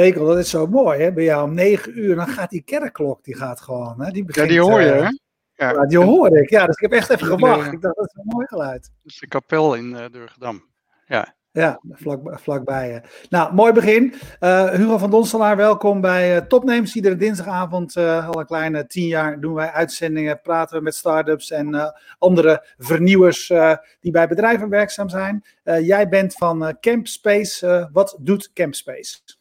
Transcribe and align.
Stekel, 0.00 0.26
dat 0.26 0.38
is 0.38 0.50
zo 0.50 0.66
mooi 0.66 1.02
hè. 1.02 1.12
Bij 1.12 1.24
jou 1.24 1.48
om 1.48 1.54
negen 1.54 1.98
uur, 1.98 2.14
dan 2.14 2.26
gaat 2.26 2.50
die 2.50 2.62
kerkklok, 2.62 3.24
die 3.24 3.36
gaat 3.36 3.60
gewoon. 3.60 4.00
Hè? 4.00 4.10
Die 4.10 4.24
begint, 4.24 4.46
ja, 4.46 4.52
die 4.52 4.60
hoor 4.60 4.80
je 4.80 4.90
eh, 4.90 5.02
hè? 5.02 5.08
Ja, 5.54 5.72
ja, 5.72 5.86
die 5.86 5.98
hoor 5.98 6.36
ik. 6.38 6.50
Ja, 6.50 6.66
dus 6.66 6.74
ik 6.74 6.82
heb 6.82 6.92
echt 6.92 7.10
even 7.10 7.26
gewacht. 7.26 7.64
ja. 7.64 7.72
Ik 7.72 7.80
dacht, 7.80 7.96
dat 7.96 8.06
is 8.06 8.14
een 8.14 8.26
mooi 8.26 8.46
geluid. 8.46 8.82
Dat 8.82 9.12
is 9.12 9.18
de 9.18 9.26
kapel 9.26 9.74
in 9.74 9.90
uh, 9.90 10.04
Durgedam. 10.10 10.64
Ja. 11.06 11.34
Ja, 11.52 11.80
vlak, 11.90 12.40
vlakbij 12.40 12.90
je. 12.90 13.00
Nou, 13.28 13.54
mooi 13.54 13.72
begin. 13.72 14.14
Uh, 14.40 14.70
Hugo 14.70 14.98
van 14.98 15.10
Donstelaar, 15.10 15.56
welkom 15.56 16.00
bij 16.00 16.36
uh, 16.36 16.42
Topnames. 16.42 16.94
Iedere 16.94 17.16
dinsdagavond, 17.16 17.96
uh, 17.96 18.28
al 18.28 18.40
een 18.40 18.46
kleine 18.46 18.86
tien 18.86 19.06
jaar, 19.06 19.40
doen 19.40 19.54
wij 19.54 19.70
uitzendingen, 19.70 20.40
praten 20.40 20.76
we 20.76 20.82
met 20.82 20.94
start-ups 20.94 21.50
en 21.50 21.94
andere 22.18 22.66
vernieuwers 22.78 23.52
die 24.00 24.12
bij 24.12 24.28
bedrijven 24.28 24.68
werkzaam 24.68 25.08
zijn. 25.08 25.44
jij 25.62 26.08
bent 26.08 26.34
van 26.34 26.76
Campspace. 26.80 27.88
wat 27.92 28.16
doet 28.20 28.50
Campspace? 28.52 29.38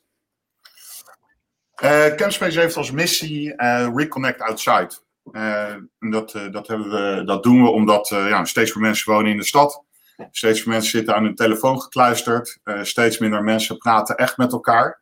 Campspace 2.15 2.59
heeft 2.59 2.77
als 2.77 2.91
missie 2.91 3.53
Reconnect 3.95 4.41
Outside. 4.41 4.89
dat, 5.99 6.31
dat, 6.51 6.67
hebben 6.67 6.89
we, 6.89 7.23
dat 7.25 7.43
doen 7.43 7.63
we 7.63 7.69
omdat 7.69 8.07
ja, 8.09 8.45
steeds 8.45 8.73
meer 8.73 8.83
mensen 8.83 9.13
wonen 9.13 9.31
in 9.31 9.37
de 9.37 9.45
stad. 9.45 9.83
Steeds 10.31 10.63
meer 10.63 10.73
mensen 10.73 10.91
zitten 10.91 11.15
aan 11.15 11.23
hun 11.23 11.35
telefoon 11.35 11.81
gekluisterd. 11.81 12.59
Uh, 12.63 12.83
steeds 12.83 13.17
minder 13.17 13.43
mensen 13.43 13.77
praten 13.77 14.17
echt 14.17 14.37
met 14.37 14.51
elkaar. 14.51 15.01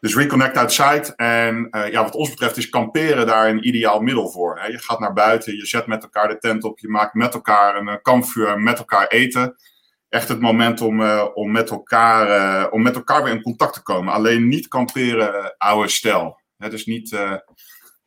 Dus 0.00 0.16
Reconnect 0.16 0.56
Outside. 0.56 1.12
En 1.16 1.68
uh, 1.70 1.90
ja, 1.90 2.02
wat 2.02 2.14
ons 2.14 2.30
betreft 2.30 2.56
is 2.56 2.68
kamperen 2.68 3.26
daar 3.26 3.48
een 3.48 3.66
ideaal 3.66 4.00
middel 4.00 4.30
voor. 4.30 4.58
Hè. 4.58 4.66
Je 4.66 4.78
gaat 4.78 4.98
naar 5.00 5.12
buiten, 5.12 5.56
je 5.56 5.66
zet 5.66 5.86
met 5.86 6.02
elkaar 6.02 6.28
de 6.28 6.38
tent 6.38 6.64
op, 6.64 6.78
je 6.78 6.88
maakt 6.88 7.14
met 7.14 7.34
elkaar 7.34 7.76
een 7.76 7.88
uh, 7.88 7.94
kampvuur, 8.02 8.60
met 8.60 8.78
elkaar 8.78 9.06
eten. 9.06 9.56
Echt 10.12 10.28
het 10.28 10.40
moment 10.40 10.80
om, 10.80 11.02
om, 11.34 11.50
met 11.50 11.70
elkaar, 11.70 12.70
om 12.70 12.82
met 12.82 12.94
elkaar 12.94 13.24
weer 13.24 13.32
in 13.32 13.42
contact 13.42 13.74
te 13.74 13.82
komen. 13.82 14.12
Alleen 14.12 14.48
niet 14.48 14.68
kamperen 14.68 15.54
oude 15.58 15.88
stijl. 15.88 16.40
Dus 16.56 16.86
niet, 16.86 17.18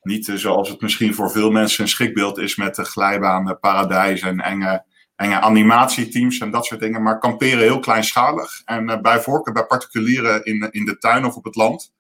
niet 0.02 0.32
zoals 0.34 0.70
het 0.70 0.82
misschien 0.82 1.14
voor 1.14 1.32
veel 1.32 1.52
mensen 1.52 1.84
een 1.84 1.90
schrikbeeld 1.90 2.38
is 2.38 2.56
met 2.56 2.76
de 2.76 2.84
glijbaan, 2.84 3.58
paradijs 3.60 4.22
en 4.22 4.40
enge 4.40 4.84
enge 5.16 5.42
animatieteams 5.42 6.40
en 6.40 6.52
dat 6.52 6.66
soort 6.66 6.80
dingen. 6.80 7.02
Maar 7.02 7.20
kamperen 7.20 7.60
heel 7.60 7.80
kleinschalig. 7.80 8.62
En 8.66 9.02
bij 9.02 9.20
voorkeur 9.20 9.54
bij 9.54 9.66
particulieren 9.66 10.44
in, 10.44 10.72
in 10.72 10.86
de 10.86 10.98
tuin 10.98 11.26
of 11.26 11.36
op 11.36 11.44
het 11.44 11.56
land. 11.56 11.94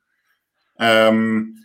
Um, 0.77 1.64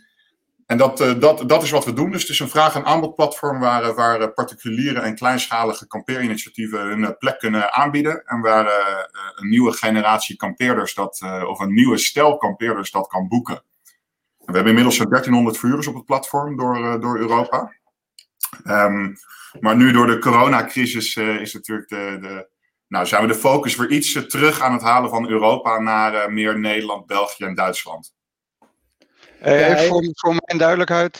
en 0.71 0.77
dat, 0.77 1.01
uh, 1.01 1.19
dat, 1.19 1.49
dat 1.49 1.63
is 1.63 1.71
wat 1.71 1.85
we 1.85 1.93
doen. 1.93 2.11
Dus 2.11 2.21
het 2.21 2.31
is 2.31 2.39
een 2.39 2.49
vraag- 2.49 2.75
en 2.75 2.85
aanbodplatform 2.85 3.59
waar, 3.59 3.93
waar 3.93 4.21
uh, 4.21 4.27
particuliere 4.33 4.99
en 4.99 5.15
kleinschalige 5.15 5.87
kampeerinitiatieven 5.87 6.79
hun 6.79 7.17
plek 7.17 7.39
kunnen 7.39 7.73
aanbieden. 7.73 8.23
En 8.25 8.41
waar 8.41 8.65
een 9.35 9.49
nieuwe 9.49 9.71
generatie 9.71 10.35
kampeerders 10.35 10.93
dat, 10.93 11.21
of 11.47 11.59
een 11.59 11.73
nieuwe 11.73 11.97
stel 11.97 12.37
kampeerders 12.37 12.91
dat 12.91 13.07
kan 13.07 13.27
boeken. 13.27 13.55
En 13.55 14.45
we 14.45 14.53
hebben 14.53 14.67
inmiddels 14.67 14.95
zo'n 14.95 15.09
1300 15.09 15.57
vuurders 15.57 15.87
op 15.87 15.95
het 15.95 16.05
platform 16.05 16.57
door, 16.57 16.99
door 17.01 17.17
Europa. 17.17 17.73
Um, 18.67 19.15
maar 19.59 19.75
nu 19.75 19.91
door 19.91 20.07
de 20.07 20.19
coronacrisis 20.19 21.15
is 21.15 21.53
natuurlijk 21.53 21.89
de, 21.89 22.17
de, 22.21 22.49
nou, 22.87 23.05
zijn 23.05 23.21
we 23.21 23.27
de 23.27 23.39
focus 23.39 23.75
weer 23.75 23.89
iets 23.89 24.27
terug 24.27 24.61
aan 24.61 24.73
het 24.73 24.81
halen 24.81 25.09
van 25.09 25.29
Europa 25.29 25.79
naar 25.79 26.33
meer 26.33 26.59
Nederland, 26.59 27.05
België 27.05 27.43
en 27.43 27.55
Duitsland. 27.55 28.13
Even 29.41 29.87
voor, 29.87 30.09
voor 30.13 30.35
mijn 30.45 30.57
duidelijkheid, 30.57 31.19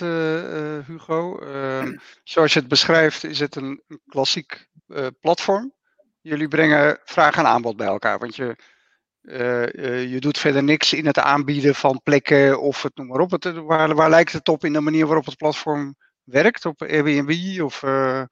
Hugo. 0.88 1.40
Ehm, 1.40 1.98
zoals 2.24 2.54
je 2.54 2.60
het 2.60 2.68
beschrijft, 2.68 3.24
is 3.24 3.40
het 3.40 3.56
een, 3.56 3.84
een 3.88 4.02
klassiek 4.06 4.68
platform. 5.20 5.74
Jullie 6.22 6.48
brengen 6.48 7.00
vraag 7.04 7.38
en 7.38 7.46
aanbod 7.46 7.78
bij 7.78 7.88
elkaar. 7.88 8.20
Want 8.20 8.36
je, 8.36 8.56
je 10.10 10.18
doet 10.20 10.38
verder 10.38 10.64
niks 10.64 10.94
in 10.94 11.06
het 11.06 11.20
aanbieden 11.20 11.76
van 11.76 12.02
plekken 12.04 12.62
of 12.62 12.84
het 12.84 12.96
noem 12.96 13.08
maar 13.08 13.20
op. 13.20 13.32
Het, 13.32 13.54
waar, 13.54 13.96
waar 13.96 14.10
lijkt 14.10 14.32
het 14.32 14.50
op 14.50 14.66
in 14.66 14.74
de 14.74 14.82
manier 14.82 15.06
waarop 15.06 15.26
het 15.26 15.38
platform 15.38 15.96
werkt 16.24 16.66
op 16.66 16.82
Airbnb? 16.82 17.62
Of, 17.62 17.82
uh... 17.82 18.24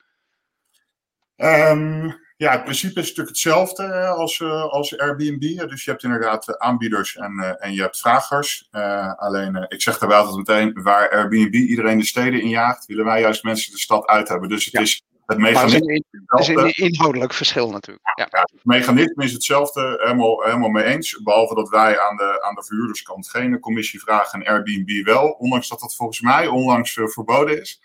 um, 1.36 2.16
ja, 2.40 2.52
het 2.52 2.64
principe 2.64 3.00
is 3.00 3.08
natuurlijk 3.08 3.28
hetzelfde 3.28 4.06
als, 4.06 4.40
uh, 4.40 4.64
als 4.64 4.98
Airbnb. 4.98 5.70
Dus 5.70 5.84
je 5.84 5.92
hebt 5.92 6.04
inderdaad 6.04 6.60
aanbieders 6.60 7.16
en, 7.16 7.58
en 7.60 7.74
je 7.74 7.82
hebt 7.82 8.00
vragers. 8.00 8.68
alleen, 9.16 9.66
ik 9.68 9.82
zeg 9.82 9.98
daarbij 9.98 10.18
altijd 10.18 10.48
meteen, 10.48 10.84
waar 10.84 11.10
Airbnb 11.10 11.54
iedereen 11.54 11.98
de 11.98 12.06
steden 12.06 12.42
in 12.42 12.50
jaagt, 12.50 12.86
willen 12.86 13.06
wij 13.06 13.22
juist 13.22 13.44
mensen 13.44 13.72
de 13.72 13.80
stad 13.80 14.08
uit 14.08 14.28
hebben. 14.28 14.50
Dus 14.50 14.66
het 14.66 14.74
ja. 14.74 14.80
is 14.80 15.04
het 15.30 15.38
mechanisme. 15.38 16.04
Het 16.26 16.40
is 16.40 16.48
een, 16.48 16.74
inhoudelijk 16.76 17.34
verschil 17.34 17.70
natuurlijk. 17.70 18.08
Ja. 18.16 18.28
ja. 18.32 18.42
het 18.42 18.66
mechanisme 18.66 19.24
is 19.24 19.34
hetzelfde, 19.34 20.00
helemaal, 20.04 20.44
helemaal 20.44 20.70
mee 20.70 20.84
eens. 20.84 21.22
Behalve 21.24 21.56
dat 21.56 21.70
wij 21.70 22.00
aan 22.00 22.18
de, 22.18 22.42
aan 22.42 22.56
de 22.56 22.64
verhuurderskant 22.64 23.30
geen 23.30 23.60
commissie 23.60 24.00
vragen 24.00 24.42
en 24.42 24.52
Airbnb 24.52 25.06
wel. 25.06 25.30
Ondanks 25.30 25.68
dat 25.68 25.80
dat 25.80 25.96
volgens 25.96 26.22
mij 26.22 26.48
onlangs 26.48 27.00
verboden 27.04 27.62
is. 27.62 27.82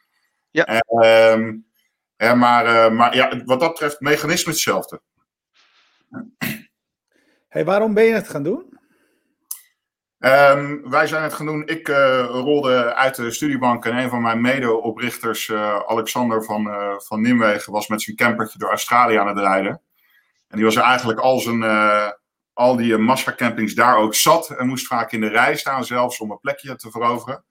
Ja. 0.51 0.83
Uh, 0.89 1.49
maar, 2.17 2.67
uh, 2.67 2.97
maar 2.97 3.17
ja, 3.17 3.43
wat 3.45 3.61
dat 3.61 3.71
betreft, 3.71 3.93
het 3.93 4.01
mechanisme 4.01 4.53
hetzelfde. 4.53 5.01
Hey, 7.49 7.65
waarom 7.65 7.95
ben 7.95 8.05
je 8.05 8.13
het 8.13 8.29
gaan 8.29 8.43
doen? 8.43 8.79
Um, 10.19 10.91
wij 10.91 11.07
zijn 11.07 11.23
het 11.23 11.33
gaan 11.33 11.47
doen. 11.47 11.67
Ik 11.67 11.89
uh, 11.89 12.25
rolde 12.29 12.95
uit 12.95 13.15
de 13.15 13.31
studiebank 13.31 13.85
en 13.85 13.97
een 13.97 14.09
van 14.09 14.23
mijn 14.23 14.41
mede-oprichters, 14.41 15.49
uh, 15.49 15.79
Alexander 15.87 16.45
van, 16.45 16.67
uh, 16.67 16.99
van 16.99 17.21
Nimwegen, 17.21 17.73
was 17.73 17.89
met 17.89 18.03
zijn 18.03 18.17
campertje 18.17 18.59
door 18.59 18.69
Australië 18.69 19.17
aan 19.17 19.27
het 19.27 19.39
rijden. 19.39 19.81
En 20.49 20.57
die 20.57 20.65
was 20.65 20.77
er 20.77 20.83
eigenlijk 20.83 21.19
al, 21.19 21.39
zijn, 21.39 21.63
al 22.53 22.77
die 22.77 22.97
massacampings 22.97 23.75
daar 23.75 23.97
ook 23.97 24.15
zat 24.15 24.51
en 24.51 24.67
moest 24.67 24.87
vaak 24.87 25.13
in 25.13 25.21
de 25.21 25.29
rij 25.29 25.57
staan 25.57 25.85
zelfs 25.85 26.19
om 26.19 26.31
een 26.31 26.41
plekje 26.41 26.77
te 26.77 26.91
veroveren. 26.91 27.45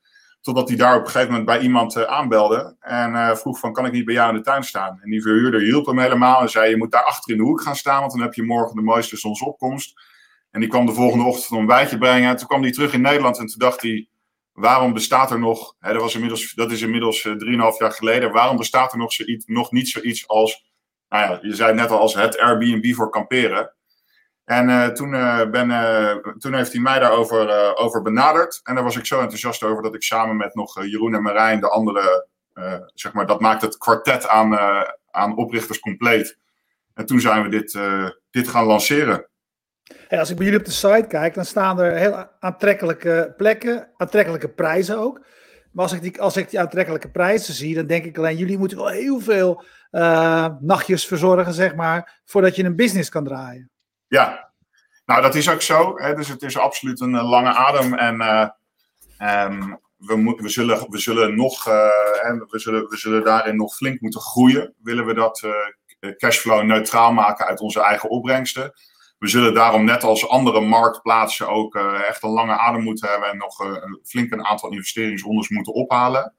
Totdat 0.44 0.68
hij 0.68 0.78
daar 0.78 0.96
op 0.96 1.06
een 1.06 1.12
gegeven 1.12 1.28
moment 1.30 1.46
bij 1.46 1.60
iemand 1.60 1.96
uh, 1.96 2.04
aanbelde. 2.04 2.76
En 2.80 3.12
uh, 3.12 3.36
vroeg 3.36 3.60
van, 3.60 3.74
kan 3.74 3.86
ik 3.86 3.92
niet 3.92 4.06
bij 4.06 4.14
jou 4.14 4.30
in 4.30 4.36
de 4.36 4.42
tuin 4.42 4.64
staan? 4.64 5.00
En 5.02 5.10
die 5.10 5.22
verhuurder 5.22 5.62
hielp 5.62 5.86
hem 5.86 6.00
helemaal. 6.00 6.42
En 6.42 6.50
zei, 6.50 6.70
je 6.70 6.78
moet 6.78 6.92
daar 6.92 7.04
achter 7.04 7.32
in 7.32 7.38
de 7.38 7.44
hoek 7.44 7.62
gaan 7.62 7.76
staan. 7.76 8.00
Want 8.00 8.12
dan 8.12 8.22
heb 8.22 8.34
je 8.34 8.44
morgen 8.44 8.76
de 8.76 8.82
mooiste 8.82 9.18
zonsopkomst. 9.18 9.94
En 10.52 10.60
die 10.60 10.70
kwam 10.70 10.86
de 10.86 10.94
volgende 10.94 11.26
ochtend 11.26 11.52
een 11.52 11.58
ontbijtje 11.58 11.98
brengen. 11.98 12.30
En 12.30 12.38
toen 12.38 12.48
kwam 12.48 12.62
hij 12.62 12.72
terug 12.72 12.94
in 12.94 13.02
Nederland. 13.02 13.38
En 13.38 13.46
toen 13.46 13.60
dacht 13.60 13.82
hij, 13.82 14.08
waarom 14.54 14.94
bestaat 14.94 15.32
er 15.32 15.40
nog... 15.40 15.76
Hè, 15.80 15.94
dat, 15.94 16.02
was 16.02 16.14
inmiddels, 16.14 16.54
dat 16.54 16.72
is 16.72 16.82
inmiddels 16.82 17.24
uh, 17.24 17.34
3,5 17.74 17.78
jaar 17.78 17.92
geleden. 17.92 18.32
Waarom 18.32 18.58
bestaat 18.58 18.92
er 18.92 18.98
nog, 18.98 19.14
zoiets, 19.14 19.46
nog 19.46 19.72
niet 19.72 19.90
zoiets 19.90 20.28
als... 20.28 20.72
Nou 21.10 21.32
ja, 21.32 21.40
je 21.42 21.56
zei 21.56 21.74
net 21.74 21.92
al 21.92 22.00
als 22.00 22.14
het 22.14 22.40
Airbnb 22.40 22.94
voor 22.94 23.10
kamperen. 23.10 23.74
En 24.46 24.70
uh, 24.70 24.88
toen, 24.88 25.14
uh, 25.14 25.50
ben, 25.50 25.70
uh, 25.70 26.16
toen 26.38 26.54
heeft 26.54 26.72
hij 26.72 26.82
mij 26.82 27.00
daarover 27.00 27.76
over 27.78 28.02
benaderd. 28.02 28.60
En 28.64 28.76
daar 28.76 28.84
was 28.84 28.98
ik 28.98 29.06
zo 29.06 29.20
enthousiast 29.20 29.64
over 29.64 29.84
dat 29.84 29.96
ik 29.96 30.04
samen 30.04 30.38
met 30.38 30.56
nog 30.56 30.86
Jeroen 30.86 31.16
en 31.16 31.22
Marijn, 31.22 31.60
de 31.60 31.70
andere, 31.70 32.28
zeg 32.94 33.14
maar, 33.14 33.26
dat 33.26 33.42
maakt 33.42 33.62
het 33.62 33.78
kwartet 33.78 34.28
aan, 34.28 34.58
aan 35.12 35.38
oprichters 35.38 35.80
compleet. 35.80 36.38
En 36.94 37.06
toen 37.06 37.20
zijn 37.20 37.44
we 37.44 37.50
dit, 37.50 37.80
dit 38.30 38.48
gaan 38.48 38.66
lanceren. 38.66 39.28
Als 40.10 40.30
ik 40.30 40.36
bij 40.36 40.46
jullie 40.46 40.60
op 40.60 40.66
de 40.66 40.72
site 40.72 41.06
kijk, 41.08 41.34
dan 41.34 41.46
staan 41.46 41.80
er 41.80 41.96
heel 41.96 42.26
aantrekkelijke 42.40 43.34
plekken, 43.38 43.92
aantrekkelijke 43.98 44.50
prijzen 44.50 44.98
ook. 44.98 45.26
Maar 45.72 45.84
als 45.84 45.94
ik, 45.94 46.02
die, 46.02 46.22
als 46.22 46.38
ik 46.38 46.50
die 46.50 46.60
aantrekkelijke 46.60 47.12
prijzen 47.12 47.54
zie, 47.54 47.76
dan 47.76 47.88
denk 47.88 48.06
ik 48.06 48.18
alleen, 48.18 48.38
jullie 48.38 48.58
moeten 48.58 48.78
wel 48.78 48.88
heel 48.88 49.20
veel 49.20 49.64
nachtjes 50.60 51.08
verzorgen, 51.08 51.54
zeg 51.54 51.76
maar, 51.76 52.22
voordat 52.26 52.56
je 52.56 52.64
een 52.64 52.76
business 52.76 53.10
kan 53.10 53.24
draaien. 53.24 53.72
Ja, 54.14 54.52
nou 55.06 55.22
dat 55.22 55.36
is 55.36 55.50
ook 55.50 55.62
zo. 55.62 55.98
Hè? 55.98 56.16
Dus 56.16 56.28
het 56.28 56.42
is 56.42 56.58
absoluut 56.58 57.02
een 57.02 57.14
uh, 57.14 57.30
lange 57.30 57.54
adem. 57.54 57.94
En 57.94 58.16
uh, 58.16 58.48
um, 59.46 59.80
we, 59.98 60.36
we, 60.38 60.50
zullen, 60.50 60.90
we, 60.90 61.00
zullen 61.00 61.36
nog, 61.36 61.68
uh, 61.68 61.74
we, 62.48 62.60
zullen, 62.60 62.90
we 62.90 62.98
zullen 62.98 63.24
daarin 63.24 63.56
nog 63.56 63.76
flink 63.76 64.02
moeten 64.02 64.22
groeien. 64.22 64.74
Willen 64.84 65.06
we 65.06 65.14
dat 65.14 65.48
cashflow 66.18 66.64
neutraal 66.64 67.14
maken 67.14 67.46
uit 67.46 67.60
onze 67.60 67.82
eigen 67.82 68.10
opbrengsten. 68.10 68.74
We 69.18 69.28
zullen 69.28 69.54
daarom 69.54 69.86
net 69.86 70.04
als 70.04 70.28
andere 70.28 70.62
marktplaatsen 70.62 71.48
ook 71.48 71.76
echt 72.08 72.24
een 72.24 72.30
lange 72.30 72.58
adem 72.58 72.84
moeten 72.84 73.10
hebben. 73.10 73.30
En 73.30 73.38
nog 73.38 73.60
een 73.60 74.00
flink 74.04 74.32
een 74.32 74.46
aantal 74.46 74.72
investeringsrondes 74.72 75.50
moeten 75.50 75.74
ophalen. 75.74 76.34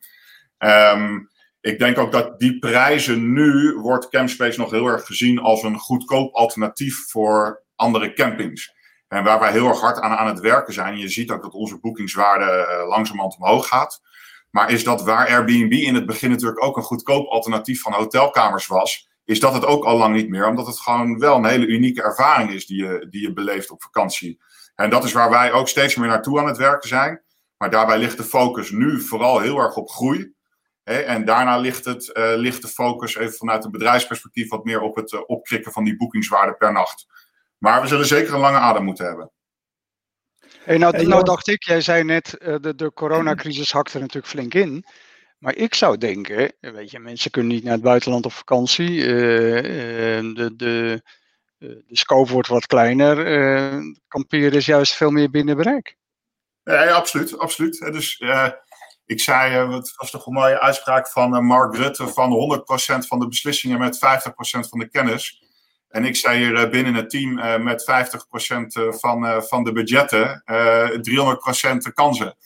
Um, 0.59 1.31
ik 1.61 1.79
denk 1.79 1.99
ook 1.99 2.13
dat 2.13 2.39
die 2.39 2.59
prijzen 2.59 3.33
nu 3.33 3.75
wordt 3.75 4.09
Campspace 4.09 4.61
nog 4.61 4.71
heel 4.71 4.87
erg 4.87 5.07
gezien 5.07 5.39
als 5.39 5.63
een 5.63 5.79
goedkoop 5.79 6.35
alternatief 6.35 7.05
voor 7.09 7.64
andere 7.77 8.13
campings. 8.13 8.73
En 9.09 9.25
waar 9.25 9.41
wij 9.41 9.53
heel 9.53 9.69
erg 9.69 9.81
hard 9.81 10.01
aan, 10.01 10.17
aan 10.17 10.27
het 10.27 10.41
werken 10.41 10.75
zijn. 10.75 10.99
Je 10.99 11.09
ziet 11.09 11.31
ook 11.31 11.43
dat 11.43 11.53
onze 11.53 11.81
boekingswaarde 11.81 12.79
uh, 12.81 12.89
langzamerhand 12.89 13.37
omhoog 13.37 13.69
gaat. 13.69 14.03
Maar 14.51 14.71
is 14.71 14.85
dat 14.85 15.03
waar 15.03 15.29
Airbnb 15.29 15.73
in 15.73 15.95
het 15.95 16.07
begin 16.07 16.31
natuurlijk 16.31 16.65
ook 16.65 16.77
een 16.77 16.83
goedkoop 16.83 17.29
alternatief 17.29 17.81
van 17.81 17.93
hotelkamers 17.93 18.67
was. 18.67 19.09
Is 19.25 19.41
dat 19.41 19.55
het 19.55 19.65
ook 19.65 19.85
al 19.85 19.97
lang 19.97 20.15
niet 20.15 20.29
meer. 20.29 20.49
Omdat 20.49 20.67
het 20.67 20.81
gewoon 20.81 21.19
wel 21.19 21.37
een 21.37 21.45
hele 21.45 21.67
unieke 21.67 22.03
ervaring 22.03 22.51
is 22.51 22.67
die 22.67 22.85
je, 22.85 23.07
die 23.11 23.21
je 23.21 23.33
beleeft 23.33 23.71
op 23.71 23.83
vakantie. 23.83 24.41
En 24.75 24.91
dat 24.91 25.05
is 25.05 25.13
waar 25.13 25.31
wij 25.31 25.53
ook 25.53 25.69
steeds 25.69 25.95
meer 25.95 26.09
naartoe 26.09 26.39
aan 26.39 26.47
het 26.47 26.57
werken 26.57 26.89
zijn. 26.89 27.23
Maar 27.57 27.71
daarbij 27.71 27.99
ligt 27.99 28.17
de 28.17 28.25
focus 28.25 28.71
nu 28.71 29.01
vooral 29.01 29.41
heel 29.41 29.59
erg 29.59 29.77
op 29.77 29.91
groei. 29.91 30.35
Hè? 30.83 30.99
En 31.01 31.25
daarna 31.25 31.57
ligt, 31.57 31.85
het, 31.85 32.11
uh, 32.17 32.33
ligt 32.35 32.63
de 32.63 32.69
focus 32.69 33.17
even 33.17 33.35
vanuit 33.35 33.65
een 33.65 33.71
bedrijfsperspectief 33.71 34.49
wat 34.49 34.65
meer 34.65 34.81
op 34.81 34.97
het 34.97 35.13
uh, 35.13 35.21
opkrikken 35.27 35.73
van 35.73 35.85
die 35.85 35.97
boekingswaarde 35.97 36.55
per 36.55 36.73
nacht. 36.73 37.07
Maar 37.65 37.81
we 37.81 37.89
zullen 37.89 38.07
zeker 38.07 38.35
een 38.35 38.41
lange 38.41 38.59
adem 38.59 38.85
moeten 38.85 39.07
hebben. 39.07 39.31
Hey, 40.65 40.79
nou, 40.79 41.07
nou 41.07 41.25
dacht 41.25 41.49
ik, 41.49 41.63
jij 41.63 41.81
zei 41.81 42.05
net, 42.05 42.31
de, 42.61 42.75
de 42.75 42.93
coronacrisis 42.93 43.73
hakte 43.73 43.95
er 43.95 44.01
natuurlijk 44.01 44.33
flink 44.33 44.55
in. 44.55 44.85
Maar 45.39 45.57
ik 45.57 45.75
zou 45.75 45.99
denken, 45.99 46.53
weet 46.61 46.91
je, 46.91 46.99
mensen 46.99 47.31
kunnen 47.31 47.53
niet 47.53 47.65
naar 47.65 47.73
het 47.73 47.83
buitenland 47.83 48.25
op 48.25 48.33
vakantie. 48.33 49.01
de, 49.07 50.53
de, 50.57 51.03
de 51.59 51.83
scope 51.89 52.33
wordt 52.33 52.49
wat 52.49 52.67
kleiner. 52.67 53.17
kamperen 54.09 54.53
is 54.53 54.67
juist 54.67 54.95
veel 54.95 55.11
meer 55.11 55.31
binnen 55.31 55.57
bereik. 55.57 55.97
Ja, 56.63 56.91
absoluut, 56.91 57.39
absoluut. 57.39 57.79
Dus 57.79 58.21
ik 59.07 59.21
zei, 59.21 59.65
uh, 59.65 59.75
het 59.75 59.95
was 59.97 60.11
toch 60.11 60.27
een 60.27 60.33
mooie 60.33 60.61
uitspraak 60.61 61.09
van 61.09 61.35
uh, 61.35 61.41
Mark 61.41 61.77
Rutte 61.77 62.09
van 62.09 62.65
100% 63.03 63.07
van 63.07 63.19
de 63.19 63.29
beslissingen 63.29 63.79
met 63.79 63.97
50% 63.97 63.99
van 64.69 64.79
de 64.79 64.89
kennis. 64.89 65.44
En 65.95 66.05
ik 66.05 66.17
zei 66.17 66.39
hier 66.39 66.53
uh, 66.53 66.71
binnen 66.71 66.95
het 66.95 67.11
team 67.11 67.35
met 67.65 67.83
50% 67.83 68.97
van, 68.99 69.43
van 69.43 69.65
de 69.65 69.73
budgetten 69.73 70.43
300% 71.89 71.93
kansen. 71.95 72.37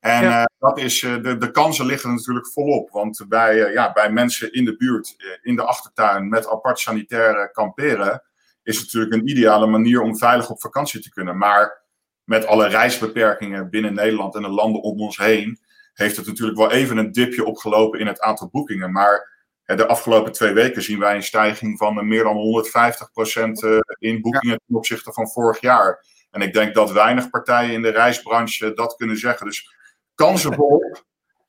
En 0.00 0.22
ja. 0.22 0.48
dat 0.58 0.78
is, 0.78 1.00
de, 1.00 1.36
de 1.38 1.50
kansen 1.50 1.86
liggen 1.86 2.14
natuurlijk 2.14 2.48
volop. 2.48 2.90
Want 2.90 3.24
bij, 3.28 3.72
ja, 3.72 3.92
bij 3.92 4.10
mensen 4.12 4.52
in 4.52 4.64
de 4.64 4.76
buurt, 4.76 5.16
in 5.42 5.56
de 5.56 5.62
achtertuin, 5.62 6.28
met 6.28 6.48
apart 6.48 6.78
sanitaire 6.78 7.50
kamperen, 7.52 8.22
is 8.62 8.76
het 8.76 8.84
natuurlijk 8.84 9.14
een 9.14 9.28
ideale 9.28 9.66
manier 9.66 10.00
om 10.00 10.18
veilig 10.18 10.50
op 10.50 10.60
vakantie 10.60 11.00
te 11.00 11.10
kunnen. 11.10 11.36
Maar 11.38 11.82
met 12.24 12.46
alle 12.46 12.68
reisbeperkingen 12.68 13.70
binnen 13.70 13.94
Nederland 13.94 14.34
en 14.34 14.42
de 14.42 14.48
landen 14.48 14.82
om 14.82 15.00
ons 15.00 15.18
heen, 15.18 15.58
heeft 15.92 16.16
het 16.16 16.26
natuurlijk 16.26 16.58
wel 16.58 16.70
even 16.70 16.96
een 16.96 17.12
dipje 17.12 17.44
opgelopen 17.44 18.00
in 18.00 18.06
het 18.06 18.20
aantal 18.20 18.48
boekingen. 18.48 18.92
Maar 18.92 19.37
de 19.76 19.86
afgelopen 19.86 20.32
twee 20.32 20.52
weken 20.52 20.82
zien 20.82 20.98
wij 20.98 21.14
een 21.14 21.22
stijging 21.22 21.78
van 21.78 22.08
meer 22.08 22.22
dan 22.22 22.36
150% 22.36 23.64
eh, 23.64 23.78
in 23.98 24.20
boekingen 24.20 24.60
ten 24.66 24.76
opzichte 24.76 25.12
van 25.12 25.28
vorig 25.28 25.60
jaar. 25.60 26.04
En 26.30 26.40
ik 26.40 26.52
denk 26.52 26.74
dat 26.74 26.92
weinig 26.92 27.30
partijen 27.30 27.72
in 27.72 27.82
de 27.82 27.90
reisbranche 27.90 28.72
dat 28.74 28.96
kunnen 28.96 29.16
zeggen. 29.16 29.46
Dus 29.46 29.74
kansen 30.14 30.54
volop. 30.54 31.06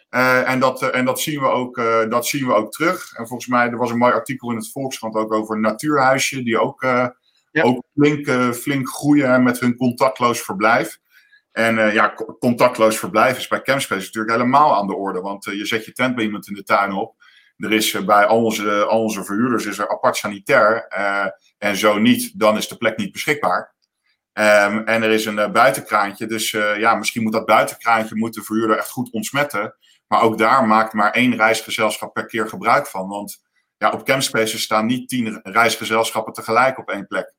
Uh, 0.09 0.49
en, 0.49 0.59
dat, 0.59 0.89
en 0.89 1.05
dat, 1.05 1.19
zien 1.19 1.39
we 1.39 1.47
ook, 1.47 1.77
uh, 1.77 2.09
dat 2.09 2.27
zien 2.27 2.47
we 2.47 2.53
ook 2.53 2.71
terug. 2.71 3.13
En 3.13 3.27
volgens 3.27 3.49
mij, 3.49 3.67
er 3.67 3.77
was 3.77 3.89
een 3.89 3.97
mooi 3.97 4.13
artikel 4.13 4.49
in 4.49 4.55
het 4.55 4.71
Volkskrant 4.71 5.15
ook 5.15 5.33
over 5.33 5.59
Natuurhuisje, 5.59 6.43
die 6.43 6.59
ook, 6.59 6.81
ja. 6.81 7.13
ook 7.61 7.83
flink, 7.93 8.29
flink 8.55 8.89
groeien 8.89 9.43
met 9.43 9.59
hun 9.59 9.75
contactloos 9.75 10.41
verblijf. 10.41 10.99
En 11.51 11.93
ja, 11.93 12.13
contactloos 12.39 12.99
verblijf 12.99 13.37
is 13.37 13.47
bij 13.47 13.61
Campspace 13.61 14.05
natuurlijk 14.05 14.33
helemaal 14.33 14.75
aan 14.75 14.87
de 14.87 14.95
orde. 14.95 15.21
Want 15.21 15.43
je 15.43 15.65
zet 15.65 15.85
je 15.85 15.91
tent 15.91 16.15
bij 16.15 16.23
iemand 16.23 16.47
in 16.47 16.53
de 16.53 16.63
tuin 16.63 16.91
op. 16.91 17.15
Er 17.59 17.71
is 17.71 17.93
uh, 17.93 18.05
bij 18.05 18.25
al 18.25 18.43
onze, 18.43 18.85
al 18.85 19.01
onze 19.01 19.23
verhuurders 19.23 19.65
is 19.65 19.77
er 19.77 19.89
apart 19.89 20.17
sanitair. 20.17 20.87
en 21.57 21.77
zo 21.77 21.97
niet, 21.97 22.39
dan 22.39 22.57
is 22.57 22.67
de 22.67 22.77
plek 22.77 22.97
niet 22.97 23.11
beschikbaar. 23.11 23.75
Um, 24.33 24.85
en 24.85 25.03
er 25.03 25.09
is 25.09 25.25
een 25.25 25.51
buitenkraantje. 25.51 26.25
Dus 26.25 26.51
ja, 26.51 26.95
misschien 26.95 27.23
moet 27.23 27.33
dat 27.33 27.45
buitenkraantje 27.45 28.15
moet 28.15 28.33
de 28.33 28.43
verhuurder 28.43 28.77
echt 28.77 28.89
goed 28.89 29.11
ontsmetten. 29.11 29.75
Maar 30.07 30.21
ook 30.21 30.37
daar 30.37 30.67
maakt 30.67 30.93
maar 30.93 31.11
één 31.11 31.35
reisgezelschap 31.35 32.13
per 32.13 32.25
keer 32.25 32.47
gebruik 32.47 32.87
van. 32.87 33.07
Want 33.07 33.41
ja, 33.77 33.91
op 33.91 34.05
Campspaces 34.05 34.61
staan 34.61 34.85
niet 34.85 35.09
tien 35.09 35.39
reisgezelschappen 35.43 36.33
tegelijk 36.33 36.77
op 36.77 36.89
één 36.89 37.07
plek. 37.07 37.33